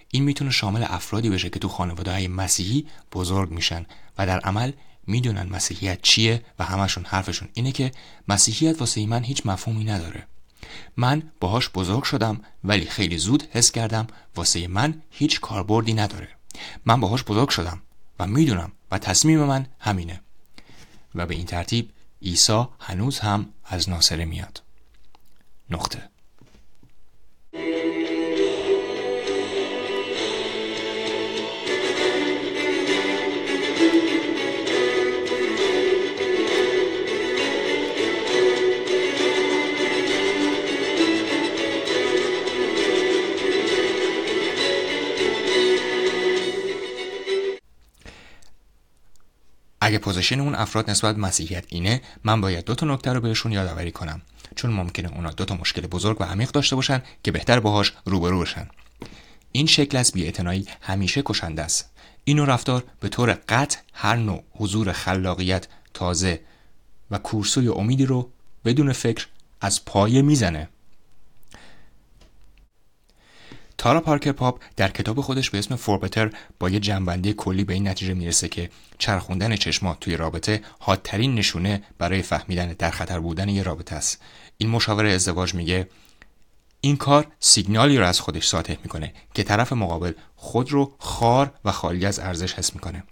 این 0.10 0.24
می‌تونه 0.24 0.52
شامل 0.52 0.84
افرادی 0.88 1.30
بشه 1.30 1.50
که 1.50 1.60
تو 1.60 1.70
خانواده 1.70 2.12
های 2.12 2.28
مسیحی 2.28 2.88
بزرگ 3.12 3.52
میشن 3.52 3.86
و 4.18 4.26
در 4.26 4.40
عمل 4.40 4.72
می‌دونن 5.08 5.50
مسیحیت 5.50 6.02
چیه 6.02 6.46
و 6.60 6.64
همشون 6.64 7.06
حرفشون 7.06 7.50
اینه 7.54 7.72
که 7.72 7.92
مسیحیت 8.28 8.80
واسه 8.80 9.06
من 9.06 9.24
هیچ 9.24 9.46
مفهومی 9.46 9.84
نداره. 9.84 10.28
من 10.98 11.32
باهاش 11.40 11.70
بزرگ 11.70 12.04
شدم 12.04 12.42
ولی 12.64 12.86
خیلی 12.86 13.18
زود 13.18 13.44
حس 13.52 13.72
کردم 13.72 14.08
واسه 14.36 14.68
من 14.68 15.02
هیچ 15.12 15.42
کاربردی 15.42 15.94
نداره. 15.94 16.30
من 16.86 17.00
باهاش 17.00 17.24
بزرگ 17.24 17.50
شدم 17.50 17.82
و 18.20 18.28
می‌دونم 18.28 18.72
و 18.92 18.98
تصمیم 19.00 19.44
من 19.44 19.68
همینه. 19.80 20.22
و 21.16 21.26
به 21.26 21.36
این 21.36 21.46
ترتیب 21.46 21.90
عیسی 22.22 22.66
هنوز 22.80 23.20
هم 23.20 23.50
از 23.66 23.90
ناصره 23.90 24.26
میاد. 24.26 24.62
نقطه. 25.70 26.10
اگه 49.88 49.98
position 49.98 50.40
اون 50.40 50.56
افراد 50.56 50.90
نسبت 50.90 51.16
به 51.16 51.22
مسیحیت 51.22 51.66
اینه 51.68 52.02
من 52.24 52.42
باید 52.42 52.66
دو 52.66 52.76
تا 52.76 52.86
نکته 52.86 53.14
رو 53.14 53.22
بهشون 53.22 53.52
یادآوری 53.52 53.92
کنم. 53.92 54.22
چون 54.56 54.72
ممکنه 54.72 55.14
اونا 55.16 55.32
دو 55.32 55.46
تا 55.46 55.56
مشکل 55.56 55.82
بزرگ 55.82 56.22
و 56.22 56.24
عمیق 56.24 56.52
داشته 56.52 56.76
باشن 56.76 57.02
که 57.24 57.32
بهتر 57.32 57.60
باهاش 57.60 57.94
روبرو 58.06 58.40
بشن. 58.40 58.68
این 59.52 59.66
شکل 59.66 59.98
از 59.98 60.12
بیاعتنایی 60.12 60.68
همیشه 60.82 61.22
کشنده 61.26 61.62
است. 61.62 61.90
این 62.24 62.40
رفتار 62.46 62.84
به 63.00 63.10
طور 63.10 63.38
قطع 63.50 63.80
هر 63.94 64.16
نوع 64.16 64.44
حضور 64.52 64.92
خلاقیت 64.92 65.68
تازه 65.94 66.42
و 67.12 67.18
کورسوی 67.18 67.68
امیدی 67.68 68.06
رو 68.06 68.30
بدون 68.66 68.94
فکر 68.94 69.28
از 69.62 69.86
پایه 69.86 70.22
می‌زنه. 70.22 70.70
تارا 73.88 74.02
پارکر 74.02 74.32
پاپ 74.32 74.62
در 74.76 74.92
کتاب 74.92 75.22
خودش 75.22 75.50
به 75.50 75.58
اسم 75.58 75.76
For 75.76 75.95
Better 75.95 76.32
با 76.60 76.70
یه 76.70 76.80
جنبندی 76.80 77.34
کلی 77.34 77.64
به 77.64 77.74
این 77.74 77.88
نتیجه 77.88 78.14
می‌رسه 78.14 78.50
که 78.50 78.70
چرخوندن 78.98 79.56
چشما 79.56 79.98
توی 80.02 80.18
رابطه 80.18 80.62
حادترین 80.80 81.36
نشونه 81.36 81.84
برای 81.98 82.22
فهمیدن 82.22 82.76
در 82.80 82.92
خطر 82.92 83.20
بودن 83.20 83.50
یه 83.50 83.64
رابطه 83.64 83.96
است. 83.96 84.22
این 84.58 84.70
مشاور 84.70 85.06
ازدواج 85.06 85.54
میگه 85.54 85.90
این 86.82 86.98
کار 86.98 87.28
سیگنالی 87.40 87.98
رو 87.98 88.06
از 88.06 88.20
خودش 88.20 88.48
ساطع 88.48 88.76
می‌کنه 88.84 89.14
که 89.34 89.44
طرف 89.44 89.74
مقابل 89.74 90.12
خود 90.36 90.72
رو 90.72 90.96
خار 91.00 91.54
و 91.66 91.72
خالی 91.72 92.06
از 92.06 92.20
ارزش 92.20 92.54
حس 92.54 92.74
می‌کنه. 92.74 93.04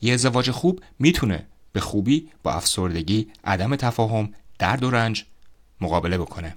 یه 0.00 0.14
ازدواج 0.14 0.50
خوب 0.50 0.82
می‌تونه 0.98 1.46
به 1.72 1.80
خوبی 1.80 2.28
با 2.42 2.52
افسردگی 2.52 3.28
عدم 3.44 3.76
تفاهم 3.76 4.32
درد 4.58 4.84
و 4.84 4.90
رنج 4.90 5.24
مقابله 5.80 6.18
بکنه. 6.18 6.56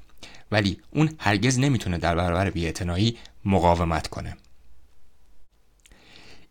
ولی 0.51 0.81
اون 0.91 1.15
هرگز 1.19 1.59
نمی‌تونه 1.59 1.97
در 1.97 2.15
برابر 2.15 2.49
بیاعتنایی 2.49 3.17
مقاومت 3.45 4.07
کنه. 4.07 4.37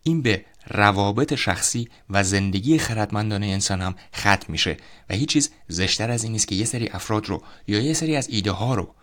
این 0.03 0.23
به 0.23 0.45
روابط 0.67 1.35
شخصی 1.35 1.89
و 2.11 2.25
زندگی 2.25 2.79
خردمندانه 2.79 3.47
انسان 3.47 3.83
هم 3.83 3.95
ختم 4.17 4.53
میشه 4.53 4.77
و 5.11 5.15
هیچ 5.15 5.29
چیز 5.29 5.51
زشتر 5.69 6.11
از 6.11 6.25
این 6.25 6.33
نیست 6.33 6.49
که 6.49 6.55
یه 6.55 6.65
سری 6.65 6.89
افراد 6.89 7.27
رو 7.27 7.43
یا 7.67 7.81
یه 7.81 7.93
سری 7.93 8.17
از 8.17 8.29
ایده 8.29 8.51
ها 8.51 8.75
رو 8.75 8.95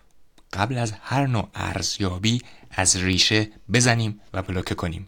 قبل 0.53 0.77
از 0.77 0.93
هر 1.01 1.27
نوع 1.27 1.49
ارزیابی 1.55 2.41
از 2.71 2.95
ریشه 2.95 3.47
بزنیم 3.73 4.21
و 4.33 4.41
بلوکه 4.41 4.75
کنیم. 4.75 5.07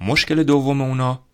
مشکل 0.00 0.42
دوم 0.42 0.80
اونا 0.80 1.24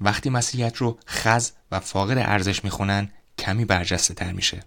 وقتی 0.00 0.30
مسیحیت 0.30 0.76
رو 0.76 0.98
خز 1.08 1.50
و 1.70 1.80
فاقد 1.80 2.18
ارزش 2.18 2.64
می‌خونن 2.64 3.10
کمی 3.38 3.64
برجسته 3.64 4.14
تر 4.14 4.32
میشه. 4.32 4.62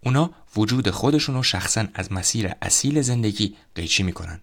اونا 0.00 0.30
وجود 0.56 0.90
خودشون 0.90 1.34
رو 1.34 1.42
شخصا 1.42 1.86
از 1.94 2.12
مسیر 2.12 2.52
اصیل 2.62 3.02
زندگی 3.02 3.56
قیچی 3.74 4.02
می‌کنن. 4.02 4.40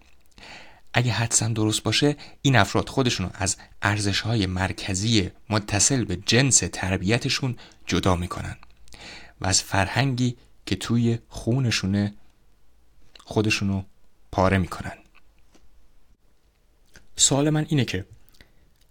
اگه 0.94 1.12
حدسم 1.12 1.54
درست 1.54 1.82
باشه 1.82 2.16
این 2.42 2.56
افراد 2.56 2.88
خودشون 2.88 3.26
رو 3.26 3.32
از 3.34 3.56
ارزش 3.82 4.20
های 4.20 4.46
مرکزی 4.46 5.30
متصل 5.50 6.04
به 6.04 6.16
جنس 6.16 6.58
تربیتشون 6.72 7.56
جدا 7.86 8.16
می‌کنن 8.16 8.56
و 9.40 9.46
از 9.46 9.62
فرهنگی 9.62 10.36
که 10.66 10.76
توی 10.76 11.18
خونشونه 11.28 12.14
خودشونو 13.24 13.82
پاره 14.32 14.58
می‌کنن. 14.58 14.92
سوال 17.16 17.50
من 17.50 17.66
اینه 17.68 17.84
که 17.84 18.06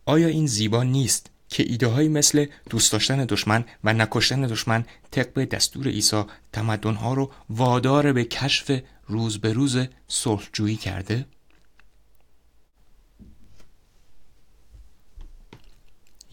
آیا 0.06 0.28
این 0.28 0.48
زیبا 0.48 0.84
نیست 0.84 1.30
که 1.54 1.64
ایده 1.68 1.88
های 1.88 2.08
مثل 2.08 2.46
دوست 2.70 2.92
داشتن 2.92 3.26
دشمن 3.26 3.66
و 3.84 3.94
نکشتن 3.94 4.42
دشمن 4.42 4.86
طبق 5.12 5.44
دستور 5.44 5.88
عیسی 5.88 6.24
تمدن 6.52 6.94
ها 6.94 7.14
رو 7.14 7.32
وادار 7.50 8.14
به 8.14 8.24
کشف 8.24 8.80
روز 9.08 9.40
به 9.40 9.54
روز 9.54 9.78
صلحجویی 10.08 10.76
کرده؟ 10.76 11.26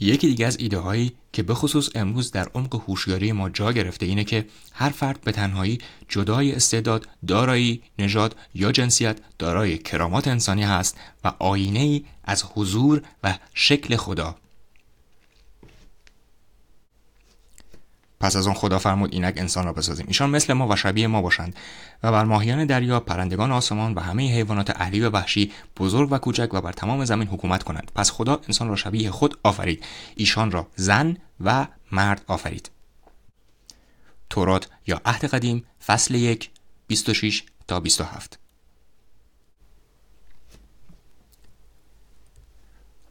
یکی 0.00 0.26
دیگه 0.26 0.46
از 0.46 0.56
ایده 0.60 0.78
هایی 0.78 1.12
که 1.32 1.42
به 1.42 1.54
خصوص 1.54 1.88
امروز 1.94 2.30
در 2.30 2.48
عمق 2.54 2.74
هوشیاری 2.74 3.32
ما 3.32 3.50
جا 3.50 3.72
گرفته 3.72 4.06
اینه 4.06 4.24
که 4.24 4.46
هر 4.72 4.90
فرد 4.90 5.20
به 5.20 5.32
تنهایی 5.32 5.78
جدای 6.08 6.52
استعداد، 6.52 7.08
دارایی، 7.26 7.82
نژاد 7.98 8.36
یا 8.54 8.72
جنسیت 8.72 9.18
دارای 9.38 9.78
کرامات 9.78 10.28
انسانی 10.28 10.62
هست 10.62 10.96
و 11.24 11.32
آینه 11.38 11.80
ای 11.80 12.04
از 12.24 12.44
حضور 12.54 13.02
و 13.22 13.38
شکل 13.54 13.96
خدا 13.96 14.36
پس 18.20 18.36
از 18.36 18.46
آن 18.46 18.54
خدا 18.54 18.78
فرمود 18.78 19.14
اینک 19.14 19.34
انسان 19.36 19.64
را 19.64 19.72
بسازیم. 19.72 20.06
ایشان 20.08 20.30
مثل 20.30 20.52
ما 20.52 20.68
و 20.68 20.76
شبیه 20.76 21.06
ما 21.06 21.22
باشند. 21.22 21.56
و 22.02 22.12
بر 22.12 22.24
ماهیان 22.24 22.64
دریا 22.64 23.00
پرندگان 23.00 23.52
آسمان 23.52 23.94
و 23.94 24.00
همه 24.00 24.34
حیوانات 24.34 24.80
اهلی 24.80 25.00
و 25.00 25.10
وحشی 25.10 25.52
بزرگ 25.76 26.12
و 26.12 26.18
کوچک 26.18 26.54
و 26.54 26.60
بر 26.60 26.72
تمام 26.72 27.04
زمین 27.04 27.28
حکومت 27.28 27.62
کنند. 27.62 27.92
پس 27.94 28.10
خدا 28.10 28.40
انسان 28.48 28.68
را 28.68 28.76
شبیه 28.76 29.10
خود 29.10 29.38
آفرید. 29.42 29.84
ایشان 30.16 30.50
را 30.50 30.66
زن 30.76 31.16
و 31.40 31.66
مرد 31.92 32.24
آفرید. 32.26 32.70
تورات 34.30 34.68
یا 34.86 35.00
عهد 35.04 35.24
قدیم 35.24 35.64
فصل 35.86 36.14
یک 36.14 36.50
26 36.86 37.42
تا 37.68 37.80
27 37.80 38.38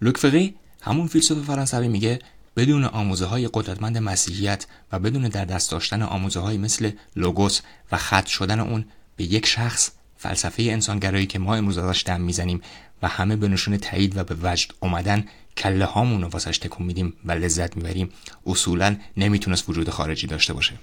لوک 0.02 0.54
همون 0.82 1.08
فیلسوف 1.08 1.46
فرانسوی 1.46 1.88
میگه 1.88 2.20
بدون 2.60 2.84
آموزه 2.84 3.26
های 3.26 3.50
قدرتمند 3.54 3.98
مسیحیت 3.98 4.66
و 4.92 5.00
بدون 5.00 5.28
در 5.28 5.46
دست 5.46 5.72
داشتن 5.72 6.02
آموزه 6.02 6.40
های 6.40 6.58
مثل 6.58 6.92
لوگوس 7.16 7.62
و 7.92 7.98
خط 7.98 8.26
شدن 8.26 8.60
اون 8.60 8.86
به 9.16 9.24
یک 9.24 9.46
شخص 9.46 9.92
فلسفه 10.18 10.64
انسانگرایی 10.64 11.26
که 11.26 11.40
ما 11.40 11.56
امروز 11.56 11.78
ازش 11.78 12.04
دم 12.06 12.22
می‌زنیم 12.22 12.62
و 13.02 13.08
همه 13.08 13.36
به 13.36 13.48
نشون 13.48 13.78
تایید 13.78 14.18
و 14.18 14.24
به 14.24 14.36
وجد 14.42 14.72
اومدن 14.80 15.26
کله 15.58 15.86
هامون 15.86 16.22
رو 16.22 16.28
واسش 16.28 16.58
تکون 16.58 16.86
میدیم 16.86 17.14
و 17.26 17.32
لذت 17.32 17.78
می‌بریم. 17.78 18.10
اصولا 18.46 18.96
نمی‌تونست 19.18 19.70
وجود 19.70 19.90
خارجی 19.90 20.28
داشته 20.28 20.54
باشه. 20.54 20.74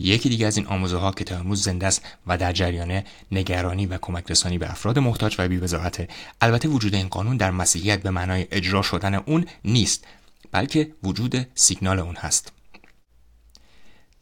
یکی 0.00 0.28
دیگه 0.28 0.46
از 0.46 0.56
این 0.56 0.66
آموزه 0.66 0.96
ها 0.96 1.10
که 1.10 1.24
تا 1.24 1.36
امروز 1.36 1.62
زنده 1.62 1.86
است 1.86 2.02
و 2.26 2.38
در 2.38 2.52
جریان 2.52 3.02
نگرانی 3.32 3.86
و 3.86 3.98
کمک 3.98 4.30
رسانی 4.30 4.58
به 4.58 4.70
افراد 4.70 4.98
محتاج 4.98 5.36
و 5.38 5.48
بی‌وضاحت. 5.48 6.10
البته 6.40 6.68
وجود 6.68 6.94
این 6.94 7.08
قانون 7.08 7.36
در 7.36 7.50
مسیحیت 7.50 8.02
به 8.02 8.10
معنای 8.10 8.46
اجرا 8.50 8.82
شدن 8.82 9.14
اون 9.14 9.46
نیست 9.64 10.04
بلکه 10.52 10.92
وجود 11.02 11.46
سیگنال 11.54 11.98
اون 11.98 12.16
هست. 12.16 12.52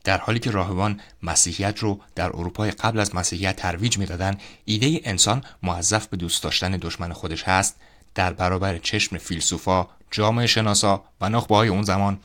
در 0.05 0.19
حالی 0.19 0.39
که 0.39 0.51
راهبان 0.51 1.01
مسیحیت 1.23 1.79
رو 1.79 2.01
در 2.15 2.27
اروپای 2.27 2.71
قبل 2.71 3.01
از 3.01 3.15
مسیحیت 3.15 3.57
ترویج 3.57 3.99
می‌دادن 3.99 4.37
ایده 4.65 5.01
انسان 5.05 5.45
موظف 5.63 6.07
به 6.07 6.17
دوست 6.17 6.43
داشتن 6.43 6.71
دشمن 6.71 7.13
خودش 7.13 7.43
هست. 7.43 7.77
در 8.15 8.33
برابر 8.33 8.79
چشم 8.79 9.19
فیلسوفا 9.19 9.87
جامعه 10.11 10.47
شناسا 10.47 11.05
و 11.21 11.29
نخبه 11.29 11.57
های 11.57 11.69
اون 11.69 11.83
زمان 11.83 12.21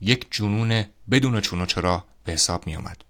یک 0.00 0.26
جنون 0.30 0.84
بدون 1.10 1.40
چون 1.40 1.60
و 1.60 1.66
چرا 1.66 2.04
به 2.28 2.34
حساب 2.34 2.66
می 2.66 2.76
آمد. 2.76 3.04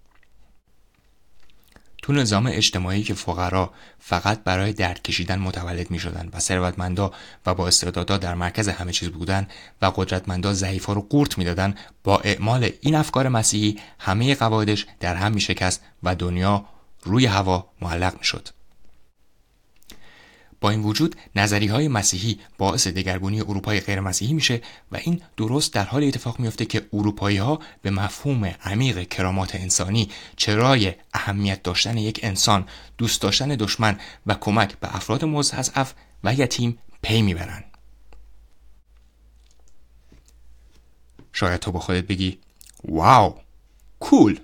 تو 2.03 2.13
نظام 2.13 2.47
اجتماعی 2.47 3.03
که 3.03 3.15
فقرا 3.15 3.73
فقط 3.99 4.45
برای 4.45 4.73
درد 4.73 5.03
کشیدن 5.03 5.39
متولد 5.39 5.91
می 5.91 5.99
شدن 5.99 6.29
و 6.33 6.39
ثروتمندا 6.41 7.13
و 7.47 7.55
با 7.55 7.69
استعدادا 7.69 8.17
در 8.17 8.35
مرکز 8.35 8.69
همه 8.69 8.93
چیز 8.93 9.09
بودن 9.09 9.49
و 9.83 9.87
قدرتمندا 9.97 10.53
ضعیفا 10.53 10.93
رو 10.93 11.03
قورت 11.03 11.39
می‌دادن 11.39 11.75
با 12.05 12.19
اعمال 12.19 12.71
این 12.81 12.95
افکار 12.95 13.29
مسیحی 13.29 13.79
همه 13.99 14.35
قواعدش 14.35 14.87
در 15.01 15.15
هم 15.15 15.33
می 15.33 15.41
شکست 15.41 15.83
و 16.03 16.15
دنیا 16.15 16.65
روی 17.03 17.27
هوا 17.27 17.71
معلق 17.81 18.19
می 18.19 18.25
شد. 18.25 18.49
با 20.61 20.71
این 20.71 20.83
وجود 20.83 21.17
نظری 21.37 21.67
های 21.67 21.89
مسیحی 21.89 22.41
باعث 22.59 22.89
دگرگونی 22.89 23.41
اروپای 23.41 23.81
غیر 23.81 24.01
مسیحی 24.01 24.33
میشه 24.33 24.61
و 24.93 24.97
این 24.97 25.23
درست 25.37 25.73
در 25.73 25.85
حال 25.85 26.05
اتفاق 26.05 26.41
میفته 26.41 26.65
که 26.65 26.87
اروپایی 26.93 27.37
ها 27.37 27.61
به 27.83 27.91
مفهوم 27.91 28.45
عمیق 28.45 29.09
کرامات 29.09 29.55
انسانی 29.55 30.09
چرای 30.37 30.95
اهمیت 31.15 31.63
داشتن 31.63 31.99
یک 31.99 32.21
انسان 32.23 32.67
دوست 32.99 33.23
داشتن 33.23 33.49
دشمن 33.49 34.01
و 34.27 34.35
کمک 34.35 34.79
به 34.81 34.97
افراد 34.97 35.25
مستضعف 35.25 35.93
و 36.25 36.35
یتیم 36.35 36.79
پی 37.03 37.23
می‌برن 37.23 37.65
شاید 41.33 41.61
تو 41.61 41.73
با 41.73 41.81
خودت 41.81 42.05
بگی 42.05 42.39
واو 42.85 43.35
کول! 44.01 44.41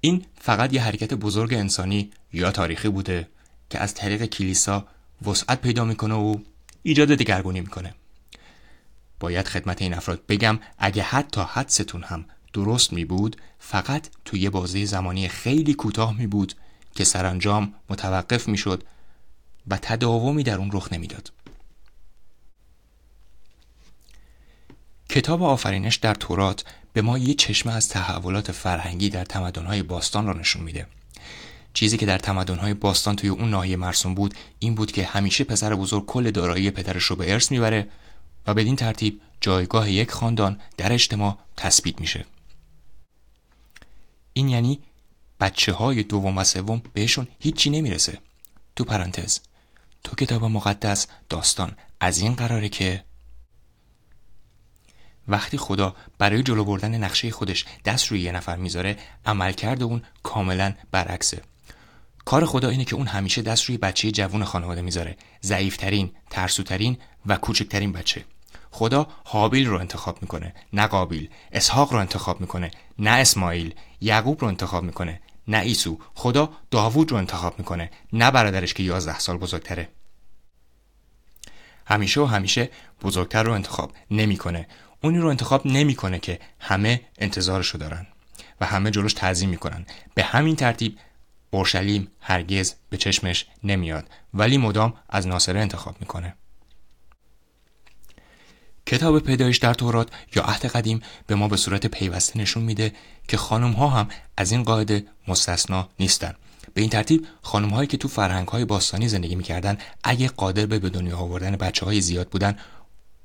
این 0.00 0.26
فقط 0.40 0.72
یه 0.72 0.82
حرکت 0.82 1.14
بزرگ 1.14 1.54
انسانی 1.54 2.10
یا 2.32 2.50
تاریخی 2.50 2.88
بوده 2.88 3.28
که 3.70 3.78
از 3.78 3.94
طریق 3.94 4.24
کلیسا 4.24 4.86
وسعت 5.26 5.60
پیدا 5.60 5.84
می‌کنه 5.84 6.14
و 6.14 6.36
ایجاد 6.82 7.08
دگرگونی 7.08 7.60
می‌کنه 7.60 7.94
باید 9.20 9.48
خدمت 9.48 9.82
این 9.82 9.94
افراد 9.94 10.26
بگم 10.28 10.58
اگه 10.78 11.02
حتی 11.02 11.40
حدستون 11.40 12.02
هم 12.02 12.24
درست 12.52 12.92
می 12.92 13.04
بود 13.04 13.36
فقط 13.58 14.08
توی 14.24 14.40
یه 14.40 14.50
بازه 14.50 14.84
زمانی 14.84 15.28
خیلی 15.28 15.74
کوتاه 15.74 16.18
می 16.18 16.26
بود 16.26 16.54
که 16.94 17.04
سرانجام 17.04 17.74
متوقف 17.90 18.48
می 18.48 18.58
شد 18.58 18.84
و 19.68 19.78
تداومی 19.82 20.42
در 20.42 20.58
اون 20.58 20.70
رخ 20.72 20.92
نمی‌داد. 20.92 21.32
کتاب 25.08 25.42
آفرینش 25.42 25.96
در 25.96 26.14
تورات 26.14 26.64
به 26.92 27.02
ما 27.02 27.18
یه 27.18 27.34
چشمه 27.34 27.74
از 27.74 27.88
تحولات 27.88 28.52
فرهنگی 28.52 29.10
در 29.10 29.24
تمدنهای 29.24 29.82
باستان 29.82 30.26
را 30.26 30.32
نشون 30.32 30.62
میده 30.62 30.86
چیزی 31.74 31.96
که 31.96 32.06
در 32.06 32.18
تمدن‌های 32.18 32.74
باستان 32.74 33.16
توی 33.16 33.30
اون 33.30 33.50
ناحیه 33.50 33.76
مرسوم 33.76 34.14
بود 34.14 34.34
این 34.58 34.74
بود 34.74 34.92
که 34.92 35.04
همیشه 35.04 35.44
پسر 35.44 35.74
بزرگ 35.74 36.06
کل 36.06 36.30
دارایی 36.30 36.70
پدرش 36.70 37.04
رو 37.04 37.16
به 37.16 37.32
ارث 37.32 37.50
می‌بره 37.50 37.88
و 38.46 38.54
بدین 38.54 38.76
ترتیب 38.76 39.20
جایگاه 39.40 39.90
یک 39.90 40.10
خاندان 40.10 40.60
در 40.76 40.92
اجتماع 40.92 41.38
تثبیت 41.56 42.00
میشه. 42.00 42.24
این 44.32 44.48
یعنی 44.48 44.80
بچه 45.40 45.72
های 45.72 46.02
دوم 46.02 46.38
و 46.38 46.44
سوم 46.44 46.82
بهشون 46.92 47.28
هیچی 47.40 47.70
نمی‌رسه. 47.70 48.18
تو 48.76 48.84
پرانتز 48.84 49.38
تو 50.04 50.16
کتاب 50.16 50.44
مقدس 50.44 51.06
داستان 51.28 51.76
از 52.00 52.18
این 52.18 52.34
قراره 52.34 52.68
که 52.68 53.04
وقتی 55.28 55.56
خدا 55.56 55.96
برای 56.18 56.42
جلو 56.42 56.64
بردن 56.64 57.04
نقشه 57.04 57.30
خودش 57.30 57.64
دست 57.84 58.06
روی 58.06 58.20
یه 58.20 58.32
نفر 58.32 58.56
می‌ذاره 58.56 58.98
عملکرد 59.26 59.82
اون 59.82 60.02
کاملا 60.22 60.74
برعکسه. 60.90 61.42
کار 62.24 62.46
خدا 62.46 62.68
اینه 62.68 62.84
که 62.84 62.94
اون 62.94 63.06
همیشه 63.06 63.42
دست 63.42 63.64
روی 63.64 63.78
بچه 63.78 64.10
جوون 64.10 64.44
خانواده 64.44 64.82
می‌ذاره. 64.82 65.16
ضعیفترین 65.42 66.10
ترسوترین 66.30 66.98
و 67.26 67.36
کوچکترین 67.36 67.92
بچه. 67.92 68.24
خدا 68.70 69.06
حابیل 69.24 69.66
رو 69.66 69.78
انتخاب 69.78 70.22
می‌کنه 70.22 70.54
نه 70.72 70.86
قابیل. 70.86 71.28
اسحاق 71.52 71.92
رو 71.92 71.98
انتخاب 71.98 72.40
می‌کنه 72.40 72.70
نه 72.98 73.10
اسماعیل. 73.10 73.74
یعقوب 74.00 74.40
رو 74.40 74.48
انتخاب 74.48 74.84
می‌کنه 74.84 75.20
نه 75.48 75.58
ایسو 75.58 75.98
خدا 76.14 76.52
داوود 76.70 77.10
رو 77.10 77.16
انتخاب 77.16 77.58
می‌کنه 77.58 77.90
نه 78.12 78.30
برادرش 78.30 78.74
که 78.74 78.82
یازده 78.82 79.18
سال 79.18 79.36
بزرگتره. 79.36 79.88
همیشه 81.86 82.20
و 82.20 82.24
همیشه 82.24 82.70
بزرگتر 83.02 83.42
رو 83.42 83.52
انتخاب 83.52 83.92
نمی‌کنه. 84.10 84.66
اونی 85.02 85.18
رو 85.18 85.28
انتخاب 85.28 85.66
نمی‌کنه 85.66 86.18
که 86.18 86.40
همه 86.60 87.00
انتظارشو 87.18 87.78
دارن 87.78 88.06
و 88.60 88.66
همه 88.66 88.90
جلوش 88.90 89.12
تعظیم 89.12 89.48
می‌کنن. 89.48 89.86
به 90.14 90.22
همین 90.22 90.56
ترتیب 90.56 90.98
اورشلیم 91.54 92.08
هرگز 92.20 92.74
به 92.90 92.96
چشمش 92.96 93.46
نمیاد 93.64 94.08
ولی 94.34 94.58
مدام 94.58 94.94
از 95.08 95.26
ناصره 95.26 95.60
انتخاب 95.60 95.96
می‌کنه. 96.00 96.34
کتاب 98.86 99.18
پیدایش 99.18 99.58
در 99.58 99.74
تورات 99.74 100.08
یا 100.36 100.42
عهد 100.42 100.66
قدیم 100.66 101.00
به 101.26 101.34
ما 101.34 101.48
به 101.48 101.56
صورت 101.56 101.86
پیوسته 101.86 102.38
نشون 102.38 102.62
میده 102.62 102.92
که 103.28 103.36
خانم 103.36 103.72
ها 103.72 103.88
هم 103.88 104.08
از 104.36 104.52
این 104.52 104.62
قاعده 104.62 105.06
مستثنا 105.28 105.88
نیستن. 106.00 106.34
به 106.74 106.80
این 106.80 106.90
ترتیب 106.90 107.26
خانم 107.42 107.68
هایی 107.68 107.86
که 107.86 107.96
تو 107.96 108.08
فرهنگ 108.08 108.48
های 108.48 108.64
باستانی 108.64 109.08
زندگی 109.08 109.34
می‌کردن 109.34 109.78
اگه 110.04 110.28
قادر 110.28 110.66
به 110.66 110.78
به 110.78 110.90
دنیا 110.90 111.16
آوردن 111.16 111.56
بچه 111.56 111.86
های 111.86 112.00
زیاد 112.00 112.28
بودن 112.28 112.58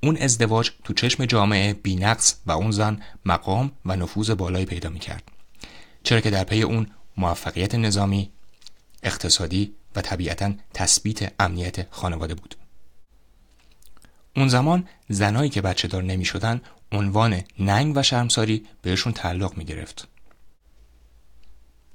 اون 0.04 0.18
ازدواج 0.18 0.72
تو 0.84 0.94
چشم 0.94 1.26
جامعه 1.26 1.74
بینقص 1.74 2.36
و 2.46 2.52
اون 2.52 2.72
زن 2.72 3.02
مقام 3.26 3.72
و 3.86 3.96
نفوذ 3.96 4.30
بالایی 4.32 4.66
پیدا 4.66 4.90
می‌کرد. 4.90 5.24
چرا 6.04 6.22
که 6.22 6.30
در 6.30 6.44
پی 6.44 6.62
اون 6.62 6.88
موفقیت 7.18 7.76
نظامی 7.76 8.32
اقتصادی 9.04 9.76
و 9.96 10.02
طبیعتا 10.02 10.54
تثبیت 10.74 11.34
امنیت 11.40 11.88
خانواده 11.92 12.36
بود 12.36 12.56
اون 14.36 14.48
زمان 14.48 14.88
زنایی 15.10 15.50
که 15.50 15.62
بچه 15.62 15.88
دار 15.88 16.04
نمی 16.04 16.26
شدن 16.26 16.62
عنوان 16.92 17.42
ننگ 17.60 17.94
و 17.98 18.04
شرمساری 18.04 18.66
بهشون 18.82 19.14
تعلق 19.14 19.58
می 19.58 19.66
گرفت. 19.66 20.08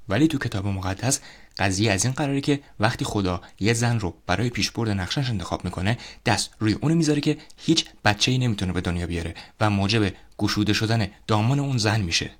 ولی 0.09 0.27
تو 0.27 0.37
کتاب 0.37 0.67
مقدس 0.67 1.19
قضیه 1.57 1.91
از 1.91 2.05
این 2.05 2.13
قراره 2.13 2.41
که 2.41 2.59
وقتی 2.79 3.05
خدا 3.05 3.41
یه 3.59 3.73
زن 3.73 3.99
رو 3.99 4.15
برای 4.27 4.49
پیشبرد 4.49 4.89
نقشش 4.89 5.29
انتخاب 5.29 5.65
می‌کنه 5.65 5.97
دست 6.25 6.49
روی 6.59 6.73
اونو 6.73 6.95
می‌ذاره 6.95 7.21
که 7.21 7.37
هیچ 7.57 7.85
بچه 8.05 8.31
ای 8.31 8.37
نمی‌تونه 8.37 8.73
به 8.73 8.81
دنیا 8.81 9.07
بیاره 9.07 9.35
و 9.59 9.69
موجب 9.69 10.13
گشوده 10.37 10.73
شدن 10.73 11.07
دامان 11.27 11.59
اون 11.59 11.77
زن 11.77 12.01
میشه 12.01 12.31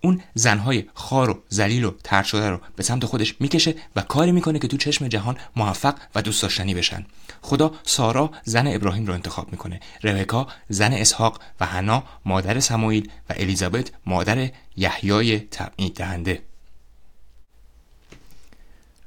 اون 0.00 0.22
زنهای 0.34 0.84
خار 0.94 1.30
و 1.30 1.42
زلیل 1.48 1.84
و 1.84 1.92
ترد 2.04 2.24
شده 2.24 2.50
رو 2.50 2.60
به 2.76 2.82
سمت 2.82 3.04
خودش 3.04 3.34
می‌کشه 3.40 3.74
و 3.96 4.00
کاری 4.02 4.32
می‌کنه 4.32 4.58
که 4.58 4.68
تو 4.68 4.76
چشم 4.76 5.08
جهان 5.08 5.36
موفق 5.56 5.94
و 6.14 6.22
دوست 6.22 6.42
داشتنی 6.42 6.74
بشن. 6.74 7.06
خدا 7.42 7.74
سارا 7.82 8.30
زن 8.44 8.66
ابراهیم 8.66 9.06
رو 9.06 9.14
انتخاب 9.14 9.52
می‌کنه. 9.52 9.80
ربکا 10.02 10.46
زن 10.68 10.92
اسحاق 10.92 11.40
و 11.60 11.66
حنا 11.66 12.04
مادر 12.24 12.60
سموئیل 12.60 13.10
و 13.30 13.34
الیزابت 13.36 13.90
مادر 14.06 14.50
یحیای 14.76 15.38
تبعید 15.38 15.94
دهنده. 15.96 16.42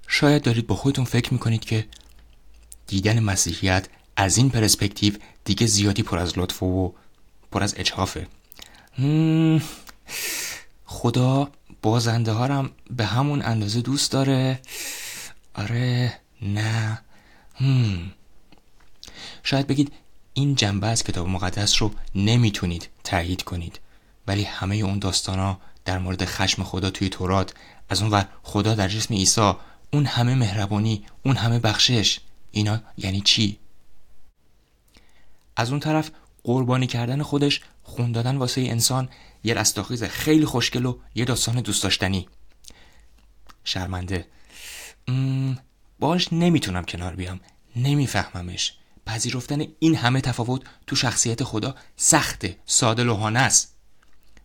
شاید 0.08 0.42
دارید 0.42 0.68
با 0.68 0.76
خودتون 0.76 1.06
فکر 1.06 1.34
می‌کنید 1.34 1.66
که 1.66 1.86
دیدن 2.88 3.20
مسیحیت 3.20 3.88
از 4.16 4.38
این 4.38 4.50
پرسپکتیو 4.50 5.14
دیگه 5.46 5.68
زیادی 5.68 6.04
پر 6.04 6.18
از 6.20 6.40
لطف 6.40 6.64
و 6.64 6.94
پر 7.52 7.64
از 7.64 7.76
اجحافه. 7.78 8.28
خدا 10.92 11.50
بازنده 11.82 12.32
ها 12.32 12.70
به 12.90 13.06
همون 13.06 13.42
اندازه 13.42 13.82
دوست 13.82 14.12
داره. 14.12 14.60
آره 15.56 16.14
نه. 16.42 17.02
هم. 17.56 18.12
شاید 19.44 19.68
بگید 19.68 19.92
این 20.34 20.56
جنبه 20.56 20.88
از 20.88 21.04
کتاب 21.04 21.28
مقدس 21.28 21.82
رو 21.82 21.92
نمی‌تونید 22.16 22.90
تایید 23.04 23.44
کنید. 23.44 23.80
ولی 24.28 24.44
همه 24.44 24.76
اون 24.76 25.00
داستان 25.00 25.40
ها 25.40 25.60
در 25.86 25.98
مورد 26.00 26.26
خشم 26.26 26.64
خدا 26.64 26.90
توی 26.90 27.10
تورات 27.10 27.54
از 27.90 28.02
اون 28.02 28.12
ور 28.12 28.28
خدا 28.44 28.76
در 28.76 28.88
جسم 28.88 29.14
عیسی 29.14 29.54
اون 29.94 30.06
همه 30.06 30.36
مهربانی 30.36 31.06
اون 31.26 31.36
همه 31.36 31.60
بخشش 31.60 32.20
اینا 32.52 32.80
یعنی 32.98 33.22
چی؟ 33.22 33.60
از 35.56 35.70
اون 35.70 35.80
طرف 35.80 36.12
قربانی 36.44 36.88
کردن 36.88 37.22
خودش 37.22 37.62
خون 37.84 38.12
دادن 38.12 38.36
واسه 38.36 38.62
انسان 38.62 39.10
یه 39.44 39.54
رستاخیز 39.54 40.04
خیلی 40.04 40.46
خوشگل 40.46 40.86
و 40.86 41.00
یه 41.16 41.26
داستان 41.26 41.62
دوست 41.62 41.84
داشتنی. 41.84 42.28
شرمنده. 43.64 44.28
باش 46.00 46.34
نمی‌تونم 46.34 46.86
کنار 46.86 47.16
بیام. 47.16 47.40
نمیفهممش. 47.76 48.74
پذیرفتن 49.06 49.62
این 49.80 49.96
همه 49.96 50.22
تفاوت 50.22 50.62
تو 50.88 50.96
شخصیت 50.96 51.44
خدا 51.44 51.76
سخته 51.96 52.58
ساده 52.66 53.04
لوحانه 53.04 53.40
است. 53.40 53.76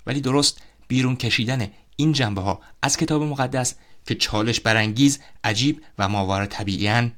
ولی 0.06 0.20
درست 0.20 0.61
بیرون 0.88 1.16
کشیدن 1.16 1.70
این 1.96 2.12
جنبه 2.12 2.40
ها 2.40 2.61
از 2.82 2.96
کتاب 2.96 3.22
مقدس 3.22 3.74
که 4.06 4.14
چالش 4.14 4.61
برانگیز 4.61 5.18
عجیب 5.44 5.82
و 5.98 6.09
ماورا 6.09 6.46
طبیعیان 6.46 7.12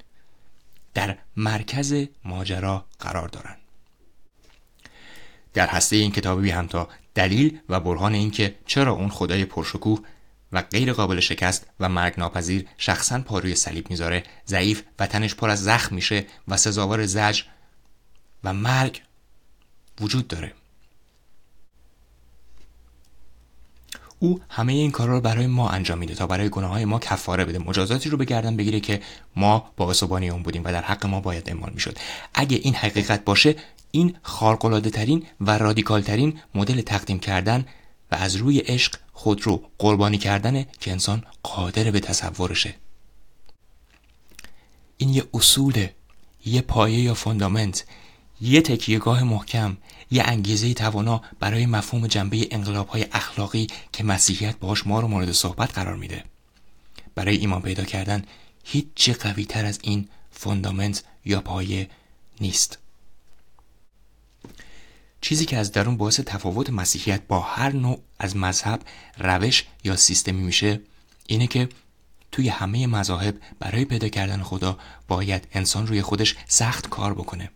در 0.95 1.19
مرکز 1.37 2.07
ماجرا 2.25 2.87
قرار 3.01 3.29
دارند 3.29 3.59
در 5.55 5.67
هسته 5.67 5.97
این 5.97 6.13
کتابی 6.13 6.51
هم 6.51 6.67
تا 6.67 6.89
دلیل 7.19 7.59
و 7.69 7.81
برهان 7.81 8.15
اینکه 8.15 8.55
چرا 8.67 8.93
اون 8.93 9.09
خدای 9.09 9.45
پرشکوه 9.45 10.01
و 10.53 10.63
غیر 10.63 10.93
قابل 10.93 11.21
شکست 11.21 11.67
و 11.81 11.89
مرگ 11.89 12.15
ناپذیر 12.19 12.67
شخصا 12.77 13.21
پا 13.21 13.39
روی 13.39 13.55
صلیب 13.55 13.91
می‌ذاره 13.91 14.23
ضعیف 14.47 14.83
و 14.99 15.07
تنش 15.07 15.35
پر 15.35 15.51
از 15.51 15.65
زخم 15.65 15.95
میشه 15.95 16.27
و 16.49 16.57
سزاوار 16.57 17.07
زجر 17.07 17.43
و 18.45 18.53
مرگ 18.53 19.03
وجود 20.01 20.29
داره. 20.29 20.53
او 24.19 24.41
همه 24.49 24.73
این 24.73 24.91
کارا 24.91 25.13
رو 25.13 25.21
برای 25.21 25.47
ما 25.47 25.71
انجام 25.71 25.99
میده 25.99 26.15
تا 26.15 26.27
برای 26.27 26.49
گناه 26.49 26.71
های 26.71 26.85
ما 26.85 26.99
کفاره 26.99 27.45
بده. 27.45 27.59
مجازاتی 27.59 28.11
رو 28.11 28.19
به 28.19 28.25
گردن 28.25 28.57
بگیره 28.57 28.81
که 28.81 29.03
ما 29.37 29.73
با 29.77 29.95
بانی 30.09 30.31
اون 30.31 30.43
بودیم 30.43 30.65
و 30.65 30.73
در 30.73 30.83
حق 30.83 31.07
ما 31.07 31.21
باید 31.21 31.49
اعمال 31.49 31.71
می‌شد. 31.75 31.99
اگه 32.35 32.57
این 32.57 32.75
حقیقت 32.75 33.25
باشه 33.25 33.57
این 33.91 34.17
خارقلاده 34.23 34.91
ترین 34.91 35.27
و 35.41 35.59
رادیکال 35.59 36.03
ترین 36.03 36.41
مدل 36.55 36.81
تقدیم 36.81 37.19
کردن 37.19 37.67
و 38.13 38.15
از 38.15 38.37
روی 38.37 38.59
عشق 38.59 38.95
خود 39.13 39.47
رو 39.47 39.63
قربانی 39.79 40.19
کردنه 40.19 40.67
که 40.81 40.91
انسان 40.93 41.25
قادر 41.43 41.91
به 41.91 42.01
تصورشه. 42.01 42.75
این 44.97 45.15
یه 45.15 45.25
اصوله 45.35 45.95
یه 46.47 46.61
پایه 46.61 47.01
یا 47.01 47.15
فوندامنت 47.15 47.85
یه 48.41 48.63
تکیهگاه 48.63 49.23
محکم 49.23 49.77
یه 50.11 50.23
انگیزه 50.27 50.75
توانا 50.75 51.23
برای 51.41 51.67
مفهوم 51.67 52.07
جنبه 52.07 52.49
انقلاب 52.51 52.89
های 52.89 53.07
اخلاقی 53.13 53.67
که 53.93 54.05
مسیحیت 54.05 54.59
باش 54.59 54.87
ما 54.87 55.01
رو 55.01 55.09
مورد 55.09 55.33
صحبت 55.33 55.75
قرار 55.75 55.97
میده. 55.97 56.25
برای 57.15 57.37
ایمان 57.37 57.63
پیدا 57.63 57.85
کردن 57.85 58.25
هیچ 58.65 59.11
قوی 59.11 59.45
تر 59.45 59.65
از 59.65 59.79
این 59.83 60.09
فوندامنت 60.31 61.05
یا 61.25 61.41
پایه 61.41 61.89
نیست. 62.41 62.79
چیزی 65.21 65.45
که 65.45 65.57
از 65.57 65.73
درون 65.73 65.97
باعث 65.97 66.21
تفاوت 66.21 66.71
مسیحیت 66.71 67.23
با 67.29 67.41
هر 67.41 67.73
نوع 67.73 68.03
از 68.19 68.37
مذهب 68.37 68.81
روش 69.19 69.65
یا 69.85 69.97
سیستمی 69.97 70.43
میشه 70.43 70.81
اینه 71.27 71.47
که 71.47 71.69
توی 72.33 72.49
همه 72.49 72.87
مذاهب 72.87 73.41
برای 73.59 73.85
پیدا 73.85 74.09
کردن 74.09 74.43
خدا 74.43 74.79
باید 75.09 75.49
انسان 75.53 75.87
روی 75.87 76.03
خودش 76.03 76.37
سخت 76.47 76.89
کار 76.89 77.15
بکنه. 77.15 77.51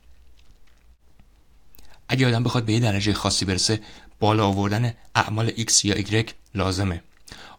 اگه 2.08 2.28
آدم 2.28 2.42
بخواد 2.42 2.64
به 2.64 2.72
یه 2.72 2.80
درجه 2.80 3.12
خاصی 3.12 3.44
برسه 3.44 3.80
بالا 4.20 4.46
آوردن 4.46 4.94
اعمال 5.14 5.50
X 5.50 5.84
یا 5.84 5.94
Y 5.94 6.30
لازمه. 6.54 7.02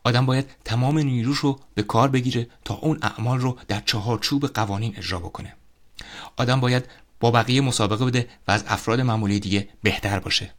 آدم 0.04 0.26
باید 0.26 0.50
تمام 0.66 0.98
نیروش 1.00 1.38
رو 1.38 1.60
به 1.76 1.84
کار 1.84 2.10
بگیره 2.10 2.48
تا 2.66 2.74
اون 2.74 3.00
اعمال 3.02 3.40
رو 3.40 3.58
در 3.68 3.82
چهارچوب 3.86 4.48
قوانین 4.48 4.98
اجرا 4.98 5.20
بکنه. 5.20 5.56
آدم 6.38 6.60
باید 6.60 6.86
با 7.24 7.32
بقیه 7.32 7.62
مسابقه 7.62 8.06
بده 8.06 8.28
و 8.48 8.52
از 8.52 8.64
افراد 8.68 9.02
معمولی 9.02 9.40
دیگه 9.40 9.70
بهتر 9.84 10.20
باشه. 10.20 10.54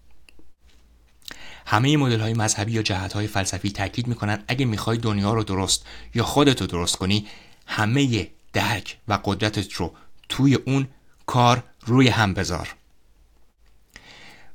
همه 1.67 1.97
مدل 1.97 2.21
های 2.21 2.35
مذهبی 2.35 2.73
یا 2.73 2.83
جهت 2.83 3.13
های 3.13 3.27
فلسفی 3.27 3.71
تاکید 3.71 4.07
می‌کنن 4.07 4.45
اگه 4.49 4.65
می‌خوای 4.65 4.99
دنیا 4.99 5.35
رو 5.35 5.45
درست 5.45 5.87
یا 6.15 6.25
خودت 6.25 6.61
رو 6.61 6.67
درست 6.67 6.97
کنی 6.97 7.27
همه 7.67 8.31
درک 8.53 8.99
و 9.09 9.19
قدرتت 9.25 9.73
رو 9.73 9.95
توی 10.29 10.55
اون 10.55 10.89
کار 11.27 11.65
روی 11.87 12.09
هم 12.09 12.35
بذار. 12.35 12.75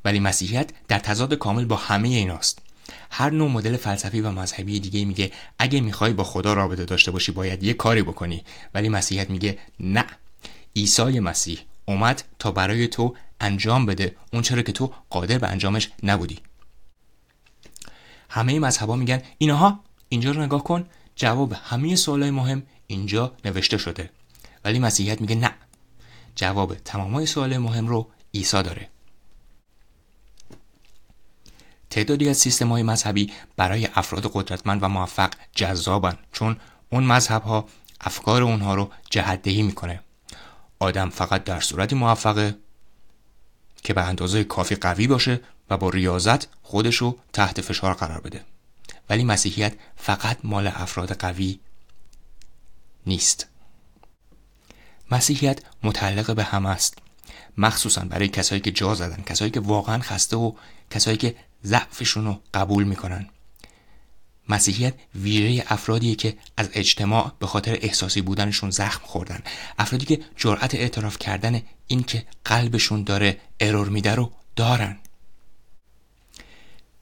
ولی 0.06 0.20
مسیحیت 0.20 0.70
در 0.88 1.00
تضاد 1.00 1.34
کامل 1.34 1.66
با 1.66 1.76
همه 1.76 2.08
ایناست. 2.08 2.60
هر 3.12 3.30
نوع 3.30 3.50
مدل 3.50 3.78
فلسفی 3.78 4.22
و 4.22 4.32
مذهبی 4.32 4.80
دیگه 4.80 5.06
میگه 5.06 5.32
اگه 5.60 5.82
می‌خوای 5.82 6.14
با 6.14 6.24
خدا 6.24 6.54
رابطه 6.54 6.86
داشته 6.86 7.12
باشی 7.12 7.32
باید 7.32 7.64
یه 7.64 7.74
کاری 7.74 8.02
بکنی. 8.02 8.44
ولی 8.74 8.90
مسیحیت 8.90 9.30
میگه 9.30 9.58
نه 9.80 10.06
عیسی 10.76 11.20
مسیح. 11.20 11.60
اومد 11.90 12.24
تا 12.40 12.52
برای 12.52 12.88
تو 12.88 13.16
انجام 13.40 13.86
بده. 13.86 14.16
اون 14.34 14.42
چرا 14.42 14.62
که 14.62 14.72
تو 14.72 14.94
قادر 15.10 15.38
به 15.38 15.48
انجامش 15.48 15.90
نبودی. 16.04 16.40
همه 18.30 18.60
مذهبا 18.60 18.96
میگن 18.96 19.22
اینها 19.38 19.80
اینجا 20.10 20.32
رو 20.32 20.42
نگاه 20.42 20.64
کن. 20.64 20.86
جواب 21.16 21.54
همه 21.54 21.96
سوالای 21.96 22.32
مهم 22.32 22.64
اینجا 22.88 23.34
نوشته 23.46 23.78
شده. 23.78 24.10
ولی 24.66 24.80
مسیحیت 24.80 25.22
میگه 25.22 25.36
نه. 25.36 25.52
جواب 26.36 26.76
تمامای 26.76 27.26
سوال 27.26 27.58
مهم 27.58 27.88
رو 27.88 28.10
عیسی 28.34 28.64
داره. 28.64 28.90
تعدادی 31.90 32.30
از 32.30 32.38
سیستم 32.38 32.70
های 32.70 32.84
مذهبی 32.84 33.32
برای 33.58 33.88
افراد 33.96 34.32
قدرتمند 34.34 34.84
و 34.84 34.88
موفق 34.88 35.30
جذابن 35.56 36.18
چون 36.32 36.58
اون 36.90 37.04
مذهب 37.04 37.42
ها 37.44 37.66
افکار 38.02 38.44
اونها 38.44 38.76
رو 38.76 38.90
جهدهی 39.10 39.62
می‌کنه. 39.62 40.00
آدم 40.80 41.10
فقط 41.10 41.44
در 41.44 41.60
صورتی 41.60 41.96
موفقه 41.96 42.58
که 43.84 43.94
به 43.94 44.08
اندازه 44.08 44.44
کافی 44.44 44.76
قوی 44.76 45.08
باشه 45.08 45.42
و 45.70 45.78
با 45.78 45.90
ریاضت 45.90 46.48
خودش 46.64 46.96
رو 46.96 47.20
تحت 47.34 47.62
فشار 47.62 47.94
قرار 47.94 48.22
بده. 48.22 48.46
ولی 49.10 49.24
مسیحیت 49.24 49.74
فقط 49.98 50.38
مال 50.44 50.68
افراد 50.68 51.12
قوی 51.14 51.60
نیست. 53.06 53.48
مسیحیت 55.12 55.60
متعلق 55.84 56.36
به 56.36 56.44
هم 56.44 56.66
است. 56.66 56.98
مخصوصا 57.58 58.02
برای 58.02 58.28
کسایی 58.28 58.62
که 58.62 58.72
جا 58.72 58.96
زدن 58.96 59.24
کسایی 59.26 59.52
که 59.52 59.60
واقعا 59.60 60.00
خسته 60.00 60.38
و 60.38 60.54
کسایی 60.90 61.18
که 61.18 61.36
ضعفشون 61.64 62.26
رو 62.26 62.42
قبول 62.54 62.84
می‌کنن. 62.84 63.30
مسیحیت 64.50 64.94
ویژه 65.16 65.66
افرادیه 65.68 66.16
که 66.16 66.38
از 66.58 66.70
اجتماع 66.74 67.32
به 67.40 67.48
خاطر 67.48 67.78
احساسی 67.82 68.22
بودنشون 68.22 68.70
زخم 68.70 69.02
خوردن. 69.04 69.40
افرادی 69.80 70.06
که 70.06 70.20
جرأت 70.36 70.76
اعتراف 70.76 71.20
کردن 71.20 71.62
این 71.88 72.04
که 72.04 72.26
قلبشون 72.46 73.04
داره 73.04 73.38
ارور 73.60 73.90
میده 73.90 74.16
رو 74.16 74.32
دارن. 74.56 74.98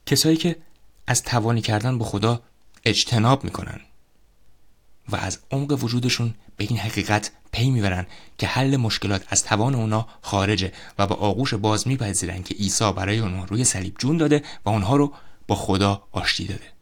کسایی 0.05 0.37
که 0.37 0.55
از 1.07 1.23
توانی 1.23 1.61
کردن 1.61 1.97
به 1.97 2.05
خدا 2.05 2.41
اجتناب 2.85 3.43
می‌کنن 3.43 3.81
و 5.09 5.15
از 5.15 5.39
عمق 5.51 5.83
وجودشون 5.83 6.33
به 6.57 6.63
این 6.69 6.77
حقیقت 6.77 7.31
پی 7.51 7.69
می‌برن 7.69 8.07
که 8.37 8.47
حل 8.47 8.77
مشکلات 8.77 9.23
از 9.29 9.43
توان 9.43 9.75
اونا 9.75 10.07
خارجه 10.21 10.71
و 10.99 11.07
با 11.07 11.15
آغوش 11.15 11.53
باز 11.53 11.87
میپذیرن 11.87 12.43
که 12.43 12.55
عیسی 12.55 12.91
برای 12.91 13.19
اونها 13.19 13.45
روی 13.45 13.63
صلیب 13.63 13.95
جون 13.97 14.17
داده 14.17 14.43
و 14.65 14.69
اونها 14.69 14.95
رو 14.95 15.13
با 15.47 15.55
خدا 15.55 16.03
آشتی 16.11 16.45
داده. 16.45 16.76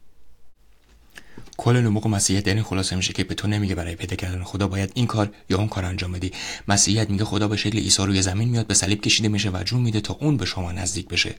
کل 1.58 1.78
نموق 1.78 2.08
مسیحیت 2.08 2.48
این 2.48 2.64
خلاصه 2.64 2.96
میشه 2.96 3.14
که 3.14 3.24
به 3.24 3.36
تو 3.36 3.48
نمیگه 3.48 3.76
برای 3.76 3.96
پیدا 3.96 4.16
کردن 4.16 4.44
خدا 4.44 4.68
باید 4.68 4.92
این 4.94 5.08
کار 5.08 5.32
یا 5.50 5.58
اون 5.58 5.68
کار 5.68 5.86
انجام 5.86 6.12
بدی. 6.12 6.32
مسیحیت 6.68 7.10
میگه 7.10 7.26
خدا 7.26 7.48
به 7.48 7.58
شکل 7.58 7.78
عیسی 7.78 8.04
روی 8.04 8.22
زمین 8.22 8.50
میاد 8.50 8.68
به 8.68 8.74
صلیب 8.74 9.02
کشیده 9.02 9.28
میشه 9.28 9.50
و 9.50 9.64
جون 9.66 9.82
میده 9.82 10.02
تا 10.02 10.18
اون 10.22 10.38
به 10.38 10.46
شما 10.46 10.72
نزدیک 10.72 11.08
بشه. 11.08 11.36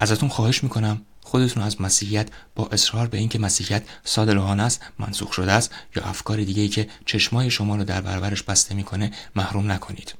ازتون 0.00 0.28
خواهش 0.28 0.62
می‌کنم 0.62 1.02
خودتون 1.22 1.62
از 1.62 1.80
مسیحیت 1.80 2.28
با 2.54 2.68
اصرار 2.72 3.06
به 3.06 3.18
اینکه 3.18 3.38
مسیحیت 3.38 3.82
صادرهانه 4.04 4.62
است 4.62 4.80
منسوخ 4.98 5.32
شده 5.32 5.52
است 5.52 5.70
یا 5.96 6.02
افکار 6.02 6.44
دیگه 6.44 6.62
ای 6.62 6.68
که 6.68 6.88
چشمای 7.06 7.50
شما 7.50 7.76
رو 7.76 7.84
در 7.84 8.00
برابرش 8.00 8.42
بسته 8.42 8.74
می‌کنه 8.74 9.12
محروم 9.36 9.72
نکنید. 9.72 10.14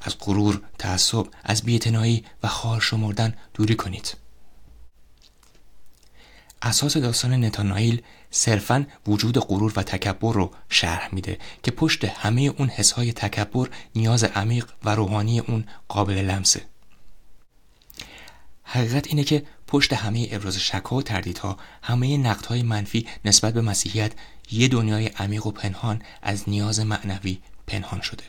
از 0.00 0.18
غرور، 0.18 0.60
تعصب، 0.78 1.26
از 1.44 1.62
بی‌اعتنایی 1.62 2.24
و 2.42 2.48
خار 2.48 2.80
شمردن 2.80 3.34
دوری 3.54 3.74
کنید. 3.74 4.21
اساس 6.62 6.96
داستان 6.96 7.44
نتانائیل 7.44 8.02
صرفا 8.30 8.86
وجود 9.06 9.38
غرور 9.38 9.72
و 9.76 9.82
تکبر 9.82 10.32
رو 10.32 10.50
شرح 10.68 11.08
میده 11.12 11.38
که 11.62 11.70
پشت 11.70 12.04
همه 12.04 12.40
اون 12.40 12.68
حسهای 12.68 13.12
تکبر 13.12 13.68
نیاز 13.94 14.24
عمیق 14.24 14.66
و 14.84 14.94
روحانی 14.94 15.40
اون 15.40 15.64
قابل 15.88 16.14
لمسه. 16.14 16.62
حقیقت 18.64 19.06
اینه 19.06 19.24
که 19.24 19.42
پشت 19.66 19.92
همه 19.92 20.28
ابراز 20.30 20.56
شک 20.58 20.92
و 20.92 21.02
تردیدها 21.02 21.56
همه 21.82 22.16
نقدهای 22.16 22.62
منفی 22.62 23.06
نسبت 23.24 23.54
به 23.54 23.60
مسیحیت 23.60 24.12
یه 24.50 24.68
دنیای 24.68 25.06
عمیق 25.06 25.46
و 25.46 25.50
پنهان 25.50 26.02
از 26.22 26.48
نیاز 26.48 26.80
معنوی 26.80 27.38
پنهان 27.66 28.00
شده. 28.00 28.24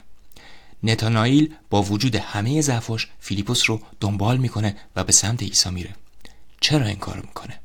نتانائیل 0.84 1.56
با 1.70 1.84
وجود 1.84 2.16
همه 2.16 2.62
ضعفاش 2.62 3.08
فیلیپوس 3.20 3.70
رو 3.70 3.82
دنبال 4.00 4.38
می‌کنه 4.38 4.76
و 4.96 5.04
به 5.04 5.12
سمت 5.12 5.44
عیسی 5.44 5.70
میره. 5.70 5.96
چرا 6.62 6.86
این 6.86 6.98
کار 6.98 7.22
می‌کنه؟ 7.22 7.60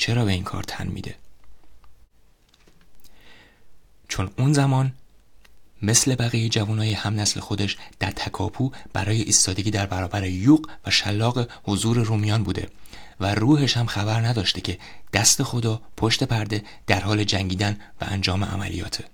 چرا 0.00 0.24
به 0.24 0.32
این 0.32 0.44
کار 0.44 0.62
تن 0.62 0.86
میده 0.86 1.14
چون 4.08 4.30
اون 4.38 4.52
زمان 4.52 4.92
مثل 5.82 6.14
بقیه 6.14 6.48
جوانای 6.48 6.92
هم 6.92 7.20
نسل 7.20 7.40
خودش 7.40 7.76
در 7.98 8.10
تکاپو 8.10 8.72
برای 8.92 9.22
ایستادگی 9.22 9.70
در 9.70 9.86
برابر 9.86 10.24
یوق 10.24 10.70
و 10.86 10.90
شلاق 10.90 11.48
حضور 11.64 11.96
رومیان 11.96 12.42
بوده 12.42 12.68
و 13.20 13.34
روحش 13.34 13.76
هم 13.76 13.86
خبر 13.86 14.26
نداشته 14.26 14.60
که 14.60 14.78
دست 15.12 15.42
خدا 15.42 15.82
پشت 15.96 16.24
پرده 16.24 16.64
در 16.86 17.00
حال 17.00 17.24
جنگیدن 17.24 17.78
و 18.00 18.04
انجام 18.08 18.44
عملیاته 18.44 19.04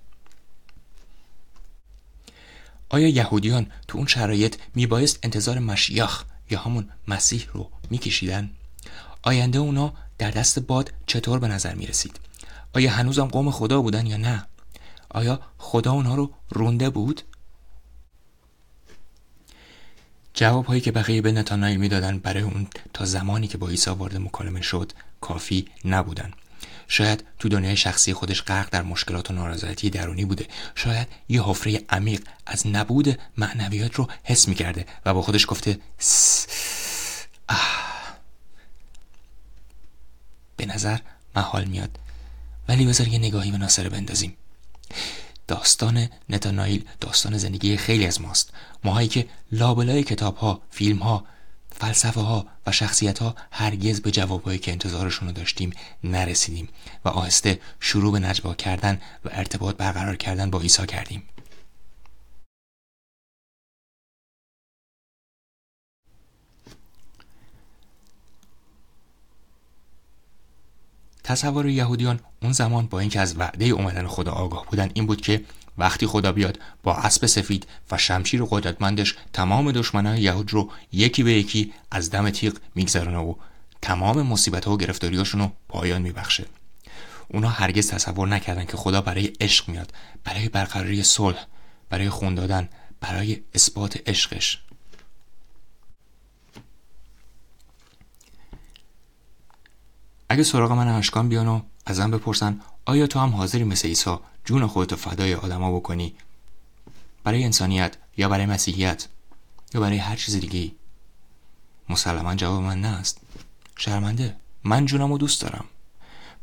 آیا 2.89 3.07
یهودیان 3.07 3.71
تو 3.87 3.97
اون 3.97 4.07
شرایط 4.07 4.55
میبایست 4.75 5.19
انتظار 5.23 5.59
مشیخ 5.59 6.23
یا 6.49 6.59
همون 6.59 6.89
مسیح 7.07 7.47
رو 7.53 7.71
میکشیدن؟ 7.89 8.49
آینده 9.23 9.59
اونا 9.59 9.93
در 10.17 10.31
دست 10.31 10.59
باد 10.59 10.93
چطور 11.05 11.39
به 11.39 11.47
نظر 11.47 11.73
می‌رسید؟ 11.73 12.19
آیا 12.73 12.91
هنوزم 12.91 13.25
قوم 13.25 13.51
خدا 13.51 13.81
بودن 13.81 14.05
یا 14.05 14.17
نه؟ 14.17 14.45
آیا 15.09 15.39
خدا 15.57 15.91
اونها 15.91 16.15
رو 16.15 16.31
رونده 16.49 16.89
بود؟ 16.89 17.21
جواب 20.33 20.65
هایی 20.65 20.81
که 20.81 20.91
بقیه 20.91 21.21
به 21.21 21.31
نتانایل 21.31 21.77
می‌دادن 21.77 22.19
برای 22.19 22.43
اون 22.43 22.67
تا 22.93 23.05
زمانی 23.05 23.47
که 23.47 23.57
با 23.57 23.67
عیسی 23.67 23.89
وارد 23.89 24.17
مکالمه 24.17 24.61
شد 24.61 24.91
کافی 25.21 25.67
نبودن 25.85 26.33
شاید 26.87 27.23
تو 27.39 27.49
دنیای 27.49 27.77
شخصی 27.77 28.13
خودش 28.13 28.41
غرق 28.41 28.69
در 28.69 28.81
مشکلات 28.81 29.31
و 29.31 29.33
نارضایتی 29.33 29.89
درونی 29.89 30.25
بوده 30.25 30.47
شاید 30.75 31.07
یه 31.29 31.43
حفره 31.43 31.81
عمیق 31.89 32.21
از 32.45 32.67
نبود 32.67 33.19
معنویات 33.37 33.95
رو 33.95 34.07
حس 34.23 34.47
می‌کرده 34.47 34.85
و 35.05 35.13
با 35.13 35.21
خودش 35.21 35.45
گفته 35.47 35.79
به 40.57 40.65
نظر 40.65 40.99
محال 41.35 41.65
میاد. 41.65 41.99
ولی 42.69 42.85
بذار 42.85 43.07
یه 43.07 43.19
نگاهی 43.19 43.51
به 43.51 43.57
ناصره 43.57 43.89
بندازیم. 43.89 44.33
داستان 45.47 46.09
نتانایل 46.29 46.83
داستان 47.01 47.37
زندگی 47.37 47.77
خیلی 47.77 48.05
از 48.05 48.21
ماست. 48.21 48.53
ماهایی 48.83 49.07
که 49.07 49.27
لابلای 49.51 50.03
کتاب 50.03 50.35
ها 50.35 50.61
فیلم 50.71 50.97
ها 50.97 51.25
فلسفه 51.79 52.21
ها 52.21 52.47
و 52.67 52.71
شخصیت 52.71 53.19
ها 53.19 53.35
هرگز 53.51 54.01
به 54.01 54.11
جوابهایی 54.11 54.59
که 54.59 54.71
انتظارشون 54.71 55.27
رو 55.27 55.33
داشتیم 55.33 55.71
نرسیدیم 56.03 56.69
و 57.05 57.09
آهسته 57.09 57.59
شروع 57.79 58.11
به 58.11 58.19
نجوا 58.19 58.53
کردن 58.53 59.01
و 59.25 59.29
ارتباط 59.31 59.75
برقرار 59.75 60.15
کردن 60.15 60.49
با 60.49 60.59
عیسی 60.59 60.85
کردیم. 60.85 61.23
تصور 71.27 71.69
یهودیان 71.69 72.19
اون 72.41 72.51
زمان 72.51 72.85
با 72.87 72.99
اینکه 72.99 73.19
از 73.19 73.39
وعده 73.39 73.65
اومدن 73.65 74.07
خدا 74.07 74.31
آگاه 74.31 74.65
بودن 74.65 74.89
این 74.93 75.05
بود 75.05 75.21
که 75.21 75.43
وقتی 75.77 76.07
خدا 76.07 76.31
بیاد 76.31 76.59
با 76.83 76.95
اسب 76.95 77.25
سفید 77.25 77.67
و 77.91 77.97
شمشیر 77.97 78.43
قدرتمندش 78.49 79.15
تمام 79.33 79.71
دشمنان 79.71 80.17
یهود 80.17 80.53
رو 80.53 80.71
یکی 80.91 81.23
به 81.23 81.33
یکی 81.33 81.73
از 81.91 82.09
دم 82.09 82.29
تیغ 82.29 82.57
میگذرونه 82.75 83.17
و 83.17 83.33
تمام 83.81 84.21
مصیبت 84.21 84.65
ها 84.65 84.73
و 84.73 84.77
گرفتاریاشون 84.77 85.41
رو 85.41 85.51
پایان 85.69 86.01
میبخشه. 86.01 86.45
اونا 87.27 87.49
هرگز 87.49 87.87
تصور 87.87 88.27
نکردن 88.27 88.65
که 88.65 88.77
خدا 88.77 89.01
برای 89.01 89.33
عشق 89.41 89.69
میاد 89.69 89.93
برای 90.23 90.49
برقراری 90.49 91.03
صلح 91.03 91.45
برای 91.89 92.09
خون 92.09 92.35
دادن 92.35 92.69
برای 93.01 93.41
اثبات 93.55 94.09
عشقش. 94.09 94.59
اگه 100.29 100.43
سراغ 100.43 100.71
من 100.71 100.87
اشکان 100.87 101.29
بیان 101.29 101.47
و 101.47 101.61
ازم 101.85 102.11
بپرسن 102.11 102.59
آیا 102.85 103.07
تو 103.07 103.19
هم 103.19 103.29
حاضری 103.29 103.63
مثل 103.63 103.87
عیسی 103.87 104.17
جون 104.45 104.67
خودتو 104.67 104.95
فدای 104.95 105.35
آدما 105.35 105.75
بکنی؟ 105.75 106.15
برای 107.23 107.43
انسانیت 107.43 107.97
یا 108.17 108.29
برای 108.29 108.45
مسیحیت 108.45 109.07
یا 109.73 109.81
برای 109.81 109.97
هر 109.97 110.15
چیز 110.15 110.35
دیگه 110.35 110.71
مسلما 111.89 112.35
جواب 112.35 112.61
من 112.61 112.81
نه 112.81 112.87
است 112.87 113.21
شرمنده. 113.77 114.35
من 114.63 114.85
جونم 114.85 115.11
رو 115.11 115.17
دوست 115.17 115.41
دارم. 115.41 115.65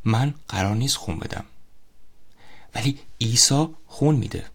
من 0.04 0.34
قرار 0.48 0.74
نیست 0.74 0.96
خون 0.96 1.18
بدم. 1.18 1.44
ولی 2.74 2.98
عیسی 3.20 3.68
خون 3.86 4.14
میده. 4.16 4.46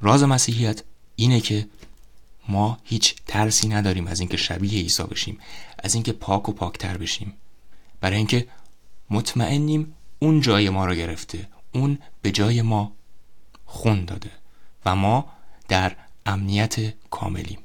راز 0.00 0.22
مسیحیت 0.22 0.82
اینه 1.16 1.40
که 1.40 1.68
ما 2.48 2.78
هیچ 2.84 3.14
ترسی 3.26 3.68
نداریم 3.68 4.06
از 4.06 4.20
اینکه 4.20 4.36
شبیه 4.36 4.82
عیسی 4.82 5.02
بشیم 5.02 5.38
از 5.78 5.94
اینکه 5.94 6.12
پاک 6.12 6.48
و 6.48 6.52
پاکتر 6.52 6.96
بشیم 6.96 7.34
برای 8.00 8.16
اینکه 8.16 8.48
مطمئنیم 9.10 9.94
اون 10.18 10.40
جای 10.40 10.70
ما 10.70 10.86
رو 10.86 10.94
گرفته 10.94 11.48
اون 11.72 11.98
به 12.22 12.30
جای 12.30 12.62
ما 12.62 12.92
خون 13.64 14.04
داده 14.04 14.30
و 14.84 14.96
ما 14.96 15.32
در 15.68 15.96
امنیت 16.26 16.94
کاملیم 17.10 17.58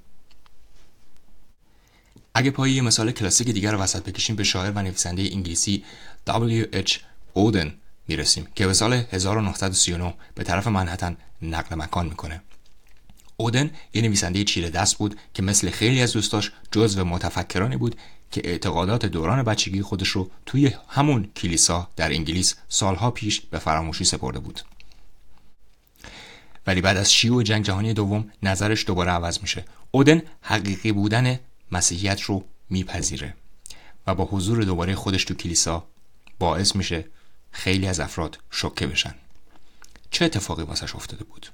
اگه 2.34 2.52
پای 2.52 2.72
یه 2.72 2.82
مثال 2.82 3.12
کلاسیک 3.12 3.50
دیگر 3.50 3.72
رو 3.72 3.78
وسط 3.78 4.04
بکشیم 4.04 4.36
به 4.36 4.44
شاعر 4.44 4.72
و 4.72 4.82
نویسنده 4.82 5.22
انگلیسی 5.22 5.84
W.H. 6.30 7.00
اودن 7.34 7.74
می‌رسیم 8.08 8.48
که 8.56 8.68
به 8.68 8.74
سال 8.74 8.94
1939 8.94 10.14
به 10.36 10.44
طرف 10.44 10.68
منحتن 10.68 11.18
نقل 11.42 11.76
مکان 11.76 12.06
می‌کنه 12.06 12.42
اودن 13.42 13.72
یه 13.94 14.02
نویسنده 14.02 14.44
چیره 14.44 14.70
دست 14.70 14.98
بود 14.98 15.18
که 15.34 15.44
مثل 15.44 15.70
خیلی 15.70 16.02
از 16.02 16.14
دوستاش 16.14 16.52
جزو 16.72 17.04
متفکرانی 17.04 17.78
بود 17.78 17.96
که 18.32 18.42
اعتقادات 18.44 19.06
دوران 19.06 19.44
بچگی 19.44 19.82
خودش 19.82 20.10
رو 20.10 20.32
توی 20.46 20.72
همون 20.88 21.30
کلیسا 21.36 21.88
در 21.96 22.10
انگلیس 22.12 22.56
سالها 22.70 23.12
پیش 23.12 23.42
به 23.42 23.60
فراموشی 23.60 24.04
سپرده 24.04 24.40
بود. 24.40 24.62
ولی 26.68 26.82
بعد 26.82 26.98
از 26.98 27.14
شیوع 27.14 27.44
جنگ 27.44 27.66
جهانی 27.66 27.94
دوم 27.94 28.32
نظرش 28.44 28.86
دوباره 28.86 29.12
عوض 29.12 29.42
میشه. 29.42 29.66
اودن 29.92 30.22
حقیقی 30.42 30.92
بودن 30.92 31.40
مسیحیت 31.72 32.22
رو 32.22 32.44
میپذیره 32.70 33.36
و 34.08 34.16
با 34.16 34.26
حضور 34.26 34.64
دوباره 34.64 34.96
خودش 34.96 35.26
تو 35.26 35.34
کلیسا 35.34 35.88
باعث 36.40 36.76
میشه 36.76 37.06
خیلی 37.52 37.88
از 37.88 38.00
افراد 38.00 38.40
شوکه 38.52 38.88
بشن. 38.88 39.16
چه 40.12 40.26
اتفاقی 40.26 40.64
واسش 40.64 40.96
افتاده 40.96 41.24
بود؟ 41.24 41.48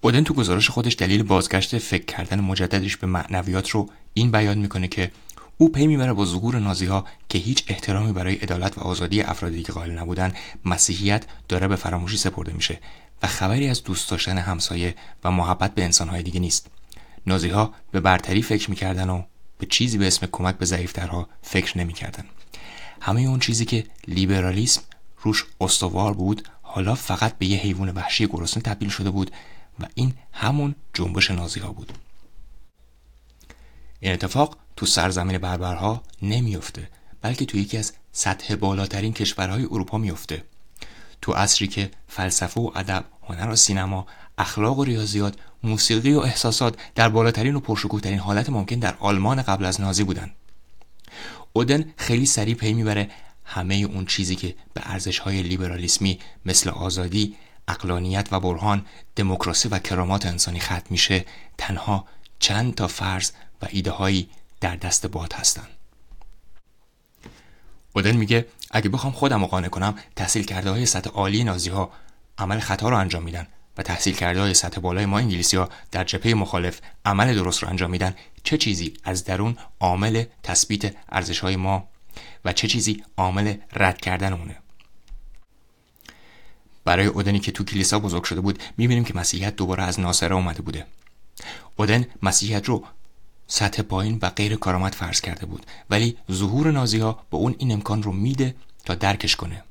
اودن 0.00 0.24
تو 0.24 0.34
گزارش 0.34 0.70
خودش 0.70 0.96
دلیل 0.98 1.22
بازگشت 1.22 1.78
فکر 1.78 2.04
کردن 2.04 2.40
مجددش 2.40 2.96
به 2.96 3.06
معنویات 3.06 3.70
رو 3.70 3.88
این 4.14 4.30
بیان 4.30 4.58
می‌کنه 4.58 4.88
که 4.88 5.10
او 5.58 5.68
پی 5.68 5.86
می‌بره 5.86 6.12
با 6.12 6.24
ظهور 6.24 6.58
نازی 6.58 6.86
ها 6.86 7.04
که 7.28 7.38
هیچ 7.38 7.64
احترامی 7.68 8.12
برای 8.12 8.34
عدالت 8.34 8.78
و 8.78 8.80
آزادی 8.80 9.22
افرادی 9.22 9.62
که 9.62 9.72
قائل 9.72 9.90
نبودن 9.90 10.32
مسیحیت 10.64 11.24
داره 11.48 11.68
به 11.68 11.76
فراموشی 11.76 12.16
سپرده 12.16 12.52
میشه 12.52 12.78
و 13.22 13.26
خبری 13.26 13.68
از 13.68 13.84
دوست 13.84 14.10
داشتن 14.10 14.38
همسایه 14.38 14.94
و 15.24 15.30
محبت 15.30 15.74
به 15.74 15.84
انسانهای 15.84 16.22
دیگه 16.22 16.40
نیست. 16.40 16.66
نازی 17.26 17.48
ها 17.48 17.74
به 17.90 18.00
برتری 18.00 18.42
فکر 18.42 18.70
می‌کردن 18.70 19.10
و 19.10 19.22
به 19.58 19.66
چیزی 19.66 19.98
به 19.98 20.06
اسم 20.06 20.28
کمک 20.32 20.56
به 20.56 20.66
ضعیفترها 20.66 21.28
فکر 21.42 21.78
نمی‌کردن. 21.78 22.24
همه 23.00 23.20
اون 23.20 23.40
چیزی 23.40 23.64
که 23.64 23.84
لیبرالیسم 24.08 24.82
روش 25.22 25.46
استوار 25.60 26.14
بود 26.14 26.48
حالا 26.62 26.94
فقط 26.94 27.38
به 27.38 27.46
یه 27.46 27.58
حیوان 27.58 27.90
وحشی 27.90 28.26
گرسنه 28.26 28.62
تبدیل 28.62 28.88
شده 28.88 29.10
بود 29.10 29.30
و 29.80 29.84
این 29.94 30.14
همون 30.32 30.74
جنبش 30.94 31.30
نازی 31.30 31.60
ها 31.60 31.72
بود. 31.72 31.92
این 34.00 34.12
اتفاق 34.12 34.56
تو 34.76 34.86
سرزمین 34.86 35.38
بربرها 35.38 36.02
نمیفته 36.22 36.88
بلکه 37.22 37.44
تو 37.44 37.58
یکی 37.58 37.76
از 37.76 37.92
سطح 38.12 38.54
بالاترین 38.54 39.12
کشورهای 39.12 39.64
اروپا 39.64 39.98
میفته 39.98 40.44
تو 41.22 41.32
عصری 41.32 41.68
که 41.68 41.90
فلسفه 42.08 42.60
و 42.60 42.70
ادب 42.74 43.04
هنر 43.22 43.50
و 43.50 43.56
سینما 43.56 44.06
اخلاق 44.38 44.78
و 44.78 44.84
ریاضیات 44.84 45.34
موسیقی 45.62 46.12
و 46.12 46.18
احساسات 46.18 46.78
در 46.94 47.08
بالاترین 47.08 47.54
و 47.54 47.60
پرشکوهترین 47.60 48.18
حالت 48.18 48.50
ممکن 48.50 48.76
در 48.76 48.96
آلمان 49.00 49.42
قبل 49.42 49.64
از 49.64 49.80
نازی 49.80 50.04
بودن 50.04 50.30
اودن 51.52 51.94
خیلی 51.96 52.26
سریع 52.26 52.54
پی 52.54 52.72
می‌بره 52.72 53.10
همه 53.44 53.74
اون 53.74 54.06
چیزی 54.06 54.36
که 54.36 54.54
به 54.74 54.80
ارزش 54.84 55.18
های 55.18 55.42
لیبرالیسمی 55.42 56.18
مثل 56.46 56.70
آزادی، 56.70 57.36
اقلانیت 57.70 58.28
و 58.30 58.40
برهان، 58.40 58.86
دموکراسی 59.16 59.68
و 59.68 59.78
کرامات 59.78 60.26
انسانی 60.26 60.60
ختم 60.60 60.86
میشه. 60.90 61.24
تنها 61.58 62.06
چند 62.38 62.74
تا 62.74 62.86
فرض 62.86 63.30
و 63.62 63.66
ایده 63.70 63.90
هایی 63.90 64.28
در 64.60 64.76
دست 64.76 65.06
باد 65.06 65.32
هستن. 65.32 65.66
اودن 67.92 68.16
میگه 68.16 68.46
اگه 68.70 68.88
بخوام 68.88 69.12
خودم 69.12 69.40
رو 69.40 69.46
قانع 69.46 69.68
کنم 69.68 69.94
تحصیل 70.16 70.44
کرده 70.44 70.70
های 70.70 70.86
سطح 70.86 71.10
عالی 71.10 71.44
نازی 71.44 71.70
ها 71.70 71.90
عمل 72.38 72.60
خطا 72.60 72.88
رو 72.88 72.96
انجام 72.96 73.22
میدن 73.22 73.46
و 73.78 73.82
تحصیل 73.82 74.14
کرده 74.14 74.40
های 74.40 74.54
سطح 74.54 74.80
بالای 74.80 75.06
ما 75.06 75.18
انگلیسی 75.18 75.56
ها 75.56 75.68
در 75.90 76.04
جبهه 76.04 76.34
مخالف 76.34 76.80
عمل 77.04 77.34
درست 77.34 77.62
رو 77.62 77.68
انجام 77.68 77.90
میدن. 77.90 78.14
چه 78.44 78.58
چیزی 78.58 78.94
از 79.04 79.24
درون 79.24 79.56
عامل 79.80 80.24
تثبیت 80.42 80.94
ارزش 81.08 81.40
های 81.40 81.56
ما 81.56 81.88
و 82.44 82.52
چه 82.52 82.68
چیزی 82.68 83.04
عامل 83.16 83.54
رد 83.72 84.00
کردن 84.00 84.32
اونه 84.32 84.56
برای 86.84 87.06
اودنی 87.06 87.40
که 87.40 87.52
تو 87.52 87.64
کلیسا 87.64 87.98
بزرگ 87.98 88.24
شده 88.24 88.40
بود 88.40 88.62
می‌بینیم 88.76 89.04
که 89.04 89.14
مسیحیت 89.14 89.56
دوباره 89.56 89.82
از 89.82 90.00
ناصره 90.00 90.34
اومده 90.34 90.62
بوده. 90.62 90.86
اودن 91.76 92.06
مسیحیت 92.22 92.68
رو 92.68 92.84
سطح 93.46 93.82
پایین 93.82 94.18
و 94.22 94.30
غیر 94.30 94.56
کارآمد 94.56 94.94
فرض 94.94 95.20
کرده 95.20 95.46
بود 95.46 95.66
ولی 95.90 96.16
ظهور 96.32 96.70
نازی 96.70 96.98
ها 96.98 97.22
به 97.30 97.36
اون 97.36 97.54
این 97.58 97.72
امکان 97.72 98.02
رو 98.02 98.12
میده 98.12 98.54
تا 98.84 98.94
درکش 98.94 99.36
کنه. 99.36 99.64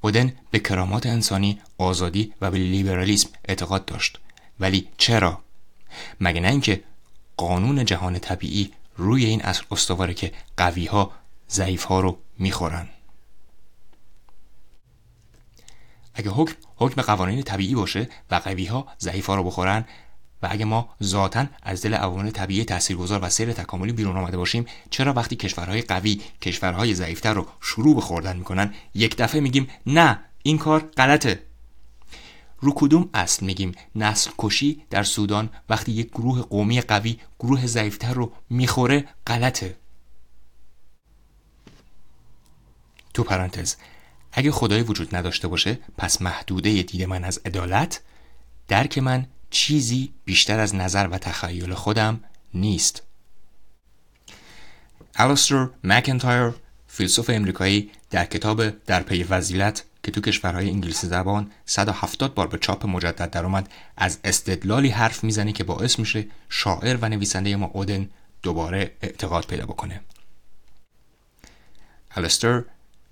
اودن 0.00 0.32
به 0.50 0.58
کرامات 0.58 1.06
انسانی، 1.06 1.60
آزادی 1.78 2.32
و 2.40 2.50
به 2.50 2.58
لیبرالیسم 2.58 3.28
اعتقاد 3.44 3.84
داشت. 3.84 4.18
ولی 4.60 4.88
چرا؟ 4.98 5.40
مگه 6.20 6.40
نه 6.40 6.48
اینکه 6.48 6.82
قانون 7.36 7.84
جهان 7.84 8.18
طبیعی 8.18 8.72
روی 8.96 9.24
این 9.24 9.42
اصل 9.42 9.62
استواره 9.70 10.14
که 10.14 10.32
قوی 10.56 10.86
ها 10.86 11.12
ضعیف 11.50 11.84
ها 11.84 12.00
رو 12.00 12.18
می‌خورن. 12.38 12.88
اگه 16.16 16.30
حکم 16.30 16.54
حکم 16.76 17.02
قوانین 17.02 17.42
طبیعی 17.42 17.74
باشه 17.74 18.08
و 18.30 18.34
قوی 18.34 18.64
ها 18.66 18.86
ضعیف 19.00 19.26
ها 19.26 19.34
رو 19.34 19.44
بخورن 19.44 19.84
و 20.42 20.48
اگه 20.50 20.64
ما 20.64 20.88
ذاتا 21.02 21.46
از 21.62 21.82
دل 21.82 21.94
عوامل 21.94 22.30
طبیعی 22.30 22.64
تاثیرگذار 22.64 23.20
و 23.22 23.30
سیر 23.30 23.52
تکاملی 23.52 23.92
بیرون 23.92 24.16
آمده 24.16 24.36
باشیم 24.36 24.66
چرا 24.90 25.12
وقتی 25.12 25.36
کشورهای 25.36 25.82
قوی 25.82 26.20
کشورهای 26.42 26.94
ضعیفتر 26.94 27.34
رو 27.34 27.46
شروع 27.60 27.94
به 27.94 28.00
خوردن 28.00 28.36
می‌کنن 28.36 28.74
یک 28.94 29.16
دفعه 29.16 29.40
میگیم 29.40 29.68
نه 29.86 30.20
این 30.42 30.58
کار 30.58 30.80
غلطه. 30.80 31.42
رو 32.60 32.72
کدوم 32.74 33.10
اصل 33.14 33.46
میگیم؟ 33.46 33.72
نسل 33.94 34.30
کشی 34.38 34.82
در 34.90 35.02
سودان 35.02 35.50
وقتی 35.68 35.92
یک 35.92 36.10
گروه 36.10 36.42
قومی 36.42 36.80
قوی 36.80 37.18
گروه 37.40 37.66
ضعیفتر 37.66 38.14
رو 38.14 38.32
می‌خوره 38.50 39.04
غلطه. 39.26 39.76
تو 43.14 43.22
پرانتز 43.22 43.76
اگه 44.38 44.50
خدای 44.50 44.82
وجود 44.82 45.16
نداشته 45.16 45.48
باشه 45.48 45.78
پس 45.98 46.22
محدوده 46.22 46.82
دید 46.82 47.02
من 47.02 47.24
از 47.24 47.40
عدالت؟ 47.44 48.00
درک 48.68 48.98
من 48.98 49.26
چیزی 49.50 50.12
بیشتر 50.24 50.58
از 50.58 50.74
نظر 50.74 51.08
و 51.08 51.18
تخیل 51.18 51.74
خودم 51.74 52.20
نیست. 52.54 53.02
الاستر 55.14 55.68
مکنتایر 55.84 56.52
فیلسوف 56.88 57.30
امریکایی 57.30 57.90
در 58.10 58.24
کتاب 58.24 58.68
در 58.68 59.02
پی 59.02 59.24
فضیلت 59.24 59.84
که 60.02 60.12
تو 60.12 60.20
کشورهای 60.20 60.70
انگلیسی 60.70 61.06
زبان 61.06 61.50
170 61.66 62.34
بار 62.34 62.46
به 62.46 62.58
چاپ 62.58 62.86
مجدد 62.86 63.30
درآمد 63.30 63.68
از 63.96 64.18
استدلالی 64.24 64.88
حرف 64.88 65.24
می‌زنه 65.24 65.52
که 65.52 65.64
باعث 65.64 65.98
میشه 65.98 66.26
شاعر 66.48 66.96
و 66.96 67.08
نویسنده 67.08 67.56
ما 67.56 67.66
اودن 67.66 68.10
دوباره 68.42 68.90
اعتقاد 69.02 69.46
پیدا 69.46 69.66
بکنه. 69.66 70.00
الستر 72.10 72.62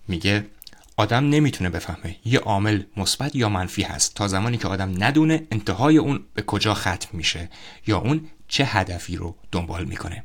میگه 0.08 0.46
آدم 0.96 1.28
نمی‌تونه 1.28 1.70
بفهمه 1.70 2.16
یه 2.24 2.38
عامل 2.38 2.82
مثبت 2.96 3.36
یا 3.36 3.48
منفی 3.48 3.82
هست 3.82 4.14
تا 4.14 4.28
زمانی 4.28 4.58
که 4.58 4.68
آدم 4.68 5.04
ندونه 5.04 5.46
انتهای 5.50 5.96
اون 5.96 6.24
به 6.34 6.42
کجا 6.42 6.74
ختم 6.74 7.08
میشه 7.12 7.50
یا 7.86 7.98
اون 7.98 8.28
چه 8.48 8.64
هدفی 8.64 9.16
رو 9.16 9.36
دنبال 9.52 9.84
می‌کنه. 9.84 10.24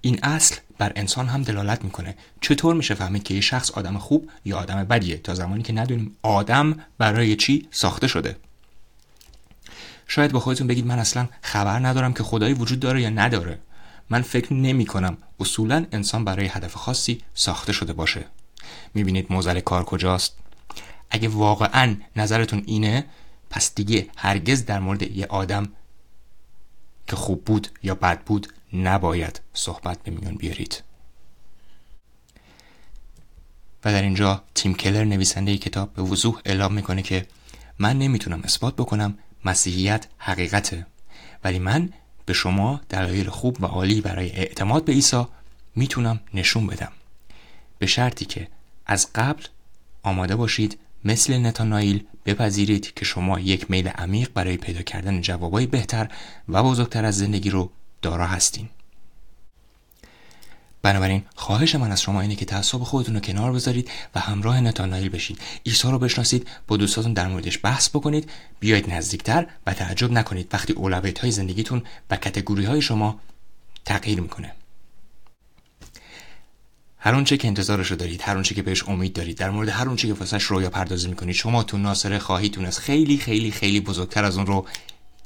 این 0.00 0.18
اصل 0.22 0.56
بر 0.78 0.92
انسان 0.96 1.28
هم 1.28 1.42
دلالت 1.42 1.84
می‌کنه. 1.84 2.16
چطور 2.40 2.74
میشه 2.74 2.94
فهمید 2.94 3.22
که 3.22 3.34
یه 3.34 3.40
شخص 3.40 3.70
آدم 3.70 3.98
خوب 3.98 4.30
یا 4.44 4.58
آدم 4.58 4.84
بدیه 4.84 5.16
تا 5.16 5.34
زمانی 5.34 5.62
که 5.62 5.72
ندونیم 5.72 6.16
آدم 6.22 6.76
برای 6.98 7.36
چی 7.36 7.68
ساخته 7.70 8.06
شده؟ 8.06 8.36
شاید 10.06 10.32
با 10.32 10.40
خودتون 10.40 10.66
بگید 10.66 10.86
من 10.86 10.98
اصلا 10.98 11.28
خبر 11.42 11.78
ندارم 11.78 12.12
که 12.14 12.22
خدایی 12.22 12.54
وجود 12.54 12.80
داره 12.80 13.02
یا 13.02 13.10
نداره. 13.10 13.58
من 14.12 14.22
فکر 14.22 14.52
نمی 14.52 14.86
کنم 14.86 15.16
اصولا 15.40 15.86
انسان 15.92 16.24
برای 16.24 16.46
هدف 16.46 16.74
خاصی 16.74 17.22
ساخته 17.34 17.72
شده 17.72 17.92
باشه. 17.92 18.24
می‌بینید 18.94 19.26
موزل 19.30 19.60
کار 19.60 19.84
کجاست؟ 19.84 20.36
اگه 21.10 21.28
واقعا 21.28 21.96
نظرتون 22.16 22.62
اینه 22.66 23.04
پس 23.50 23.74
دیگه 23.74 24.06
هرگز 24.16 24.64
در 24.64 24.80
مورد 24.80 25.02
یه 25.02 25.26
آدم 25.26 25.68
که 27.06 27.16
خوب 27.16 27.44
بود 27.44 27.68
یا 27.82 27.94
بد 27.94 28.24
بود 28.24 28.52
نباید 28.72 29.40
صحبت 29.54 30.02
به 30.02 30.10
میون 30.10 30.34
بیارید. 30.34 30.82
و 33.84 33.92
در 33.92 34.02
اینجا 34.02 34.44
تیم 34.54 34.74
کلر 34.74 35.04
نویسنده 35.04 35.58
کتاب 35.58 35.94
به 35.94 36.02
وضوح 36.02 36.40
اعلام 36.44 36.72
می‌کنه 36.72 37.02
که 37.02 37.26
من 37.78 37.98
نمی‌تونم 37.98 38.40
اثبات 38.44 38.76
بکنم 38.76 39.18
مسیحیت 39.44 40.06
حقیقته 40.18 40.86
ولی 41.44 41.58
من 41.58 41.92
به 42.26 42.32
شما 42.32 42.80
دلایل 42.88 43.28
خوب 43.28 43.62
و 43.62 43.66
عالی 43.66 44.00
برای 44.00 44.30
اعتماد 44.30 44.84
به 44.84 44.92
عیسی 44.92 45.24
می‌تونم 45.76 46.20
نشون 46.34 46.66
بدم. 46.66 46.92
به 47.78 47.86
شرطی 47.86 48.24
که 48.24 48.48
از 48.86 49.08
قبل 49.14 49.44
آماده 50.02 50.36
باشید 50.36 50.78
مثل 51.04 51.38
نتانائیل 51.38 52.04
بپذیرید 52.26 52.94
که 52.94 53.04
شما 53.04 53.40
یک 53.40 53.70
میل 53.70 53.88
عمیق 53.88 54.30
برای 54.34 54.56
پیدا 54.56 54.82
کردن 54.82 55.20
جوابای 55.20 55.66
بهتر 55.66 56.08
و 56.48 56.62
بزرگتر 56.62 57.04
از 57.04 57.18
زندگی 57.18 57.50
رو 57.50 57.70
دارا 58.02 58.26
هستین. 58.26 58.68
بنابراین 60.82 61.22
خواهش 61.34 61.74
من 61.74 61.92
از 61.92 62.02
شما 62.02 62.20
اینه 62.20 62.34
که 62.34 62.44
تعصب 62.44 62.78
خودتون 62.78 63.14
رو 63.14 63.20
کنار 63.20 63.52
بذارید 63.52 63.90
و 64.14 64.20
همراه 64.20 64.60
نتانائیل 64.60 65.08
بشید. 65.08 65.38
عیسی 65.66 65.88
رو 65.88 65.98
بشناسید 65.98 66.48
با 66.66 66.76
دوستاتون 66.76 67.12
در 67.12 67.28
موردش 67.28 67.58
بحث 67.62 67.88
بکنید. 67.88 68.30
بیاید 68.60 68.90
نزدیکتر 68.90 69.46
و 69.66 69.74
تعجب 69.74 70.12
نکنید 70.12 70.48
وقتی 70.52 70.72
اولویت 70.72 71.18
های 71.18 71.30
زندگیتون 71.30 71.82
و 72.10 72.16
کتگوری 72.16 72.64
های 72.64 72.82
شما 72.82 73.20
تغییر 73.84 74.20
می‌کنه. 74.20 74.52
هر 76.98 77.14
اونچه 77.14 77.36
که 77.36 77.48
انتظارش 77.48 77.90
رو 77.90 77.96
دارید 77.96 78.22
هر 78.22 78.34
اونچه 78.34 78.54
که 78.54 78.62
بهش 78.62 78.88
امید 78.88 79.12
دارید 79.12 79.36
در 79.36 79.50
مورد 79.50 79.68
هر 79.68 79.88
اونچه 79.88 80.08
که 80.08 80.14
واسش 80.14 80.42
رویا 80.42 80.70
پردازی 80.70 81.08
می‌کنید 81.08 81.34
شما 81.34 81.62
تو 81.62 81.78
ناصره 81.78 82.18
خواهید 82.18 82.52
تونست 82.52 82.78
خیلی 82.78 83.18
خیلی 83.18 83.50
خیلی 83.50 83.80
بزرگتر 83.80 84.24
از 84.24 84.36
اون 84.36 84.46
رو 84.46 84.66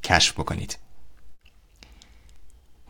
کشف 0.03 0.33
بکنید. 0.33 0.79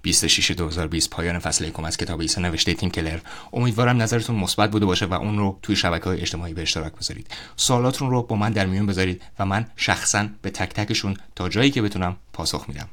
26 0.07 0.51
2020 0.51 1.11
پایان 1.11 1.38
فصل 1.38 1.64
یکم 1.64 1.85
از 1.85 1.97
کتاب 1.97 2.21
ایسا 2.21 2.40
نوشته 2.40 2.75
تیم 2.75 2.90
کلر. 2.90 3.19
امیدوارم 3.53 4.03
نظرتون 4.03 4.37
مثبت 4.37 4.71
بوده 4.71 4.87
باشه 4.87 5.07
و 5.07 5.14
اون 5.14 5.38
رو 5.38 5.59
توی 5.62 5.77
شبکه 5.77 6.05
های 6.05 6.21
اجتماعی 6.21 6.55
به 6.55 6.62
اشتراک 6.62 6.92
بذارید. 6.92 7.27
سوالاتون 7.57 8.11
رو 8.11 8.23
با 8.23 8.37
من 8.37 8.53
در 8.53 8.66
میون 8.66 8.87
بذارید 8.87 9.23
و 9.38 9.47
من 9.47 9.66
شخصا 9.77 10.29
به 10.42 10.51
تک 10.51 10.75
تکشون 10.75 11.16
تا 11.37 11.49
جایی 11.49 11.71
که 11.71 11.83
بتونم 11.83 12.16
پاسخ 12.33 12.64
میدم. 12.69 12.88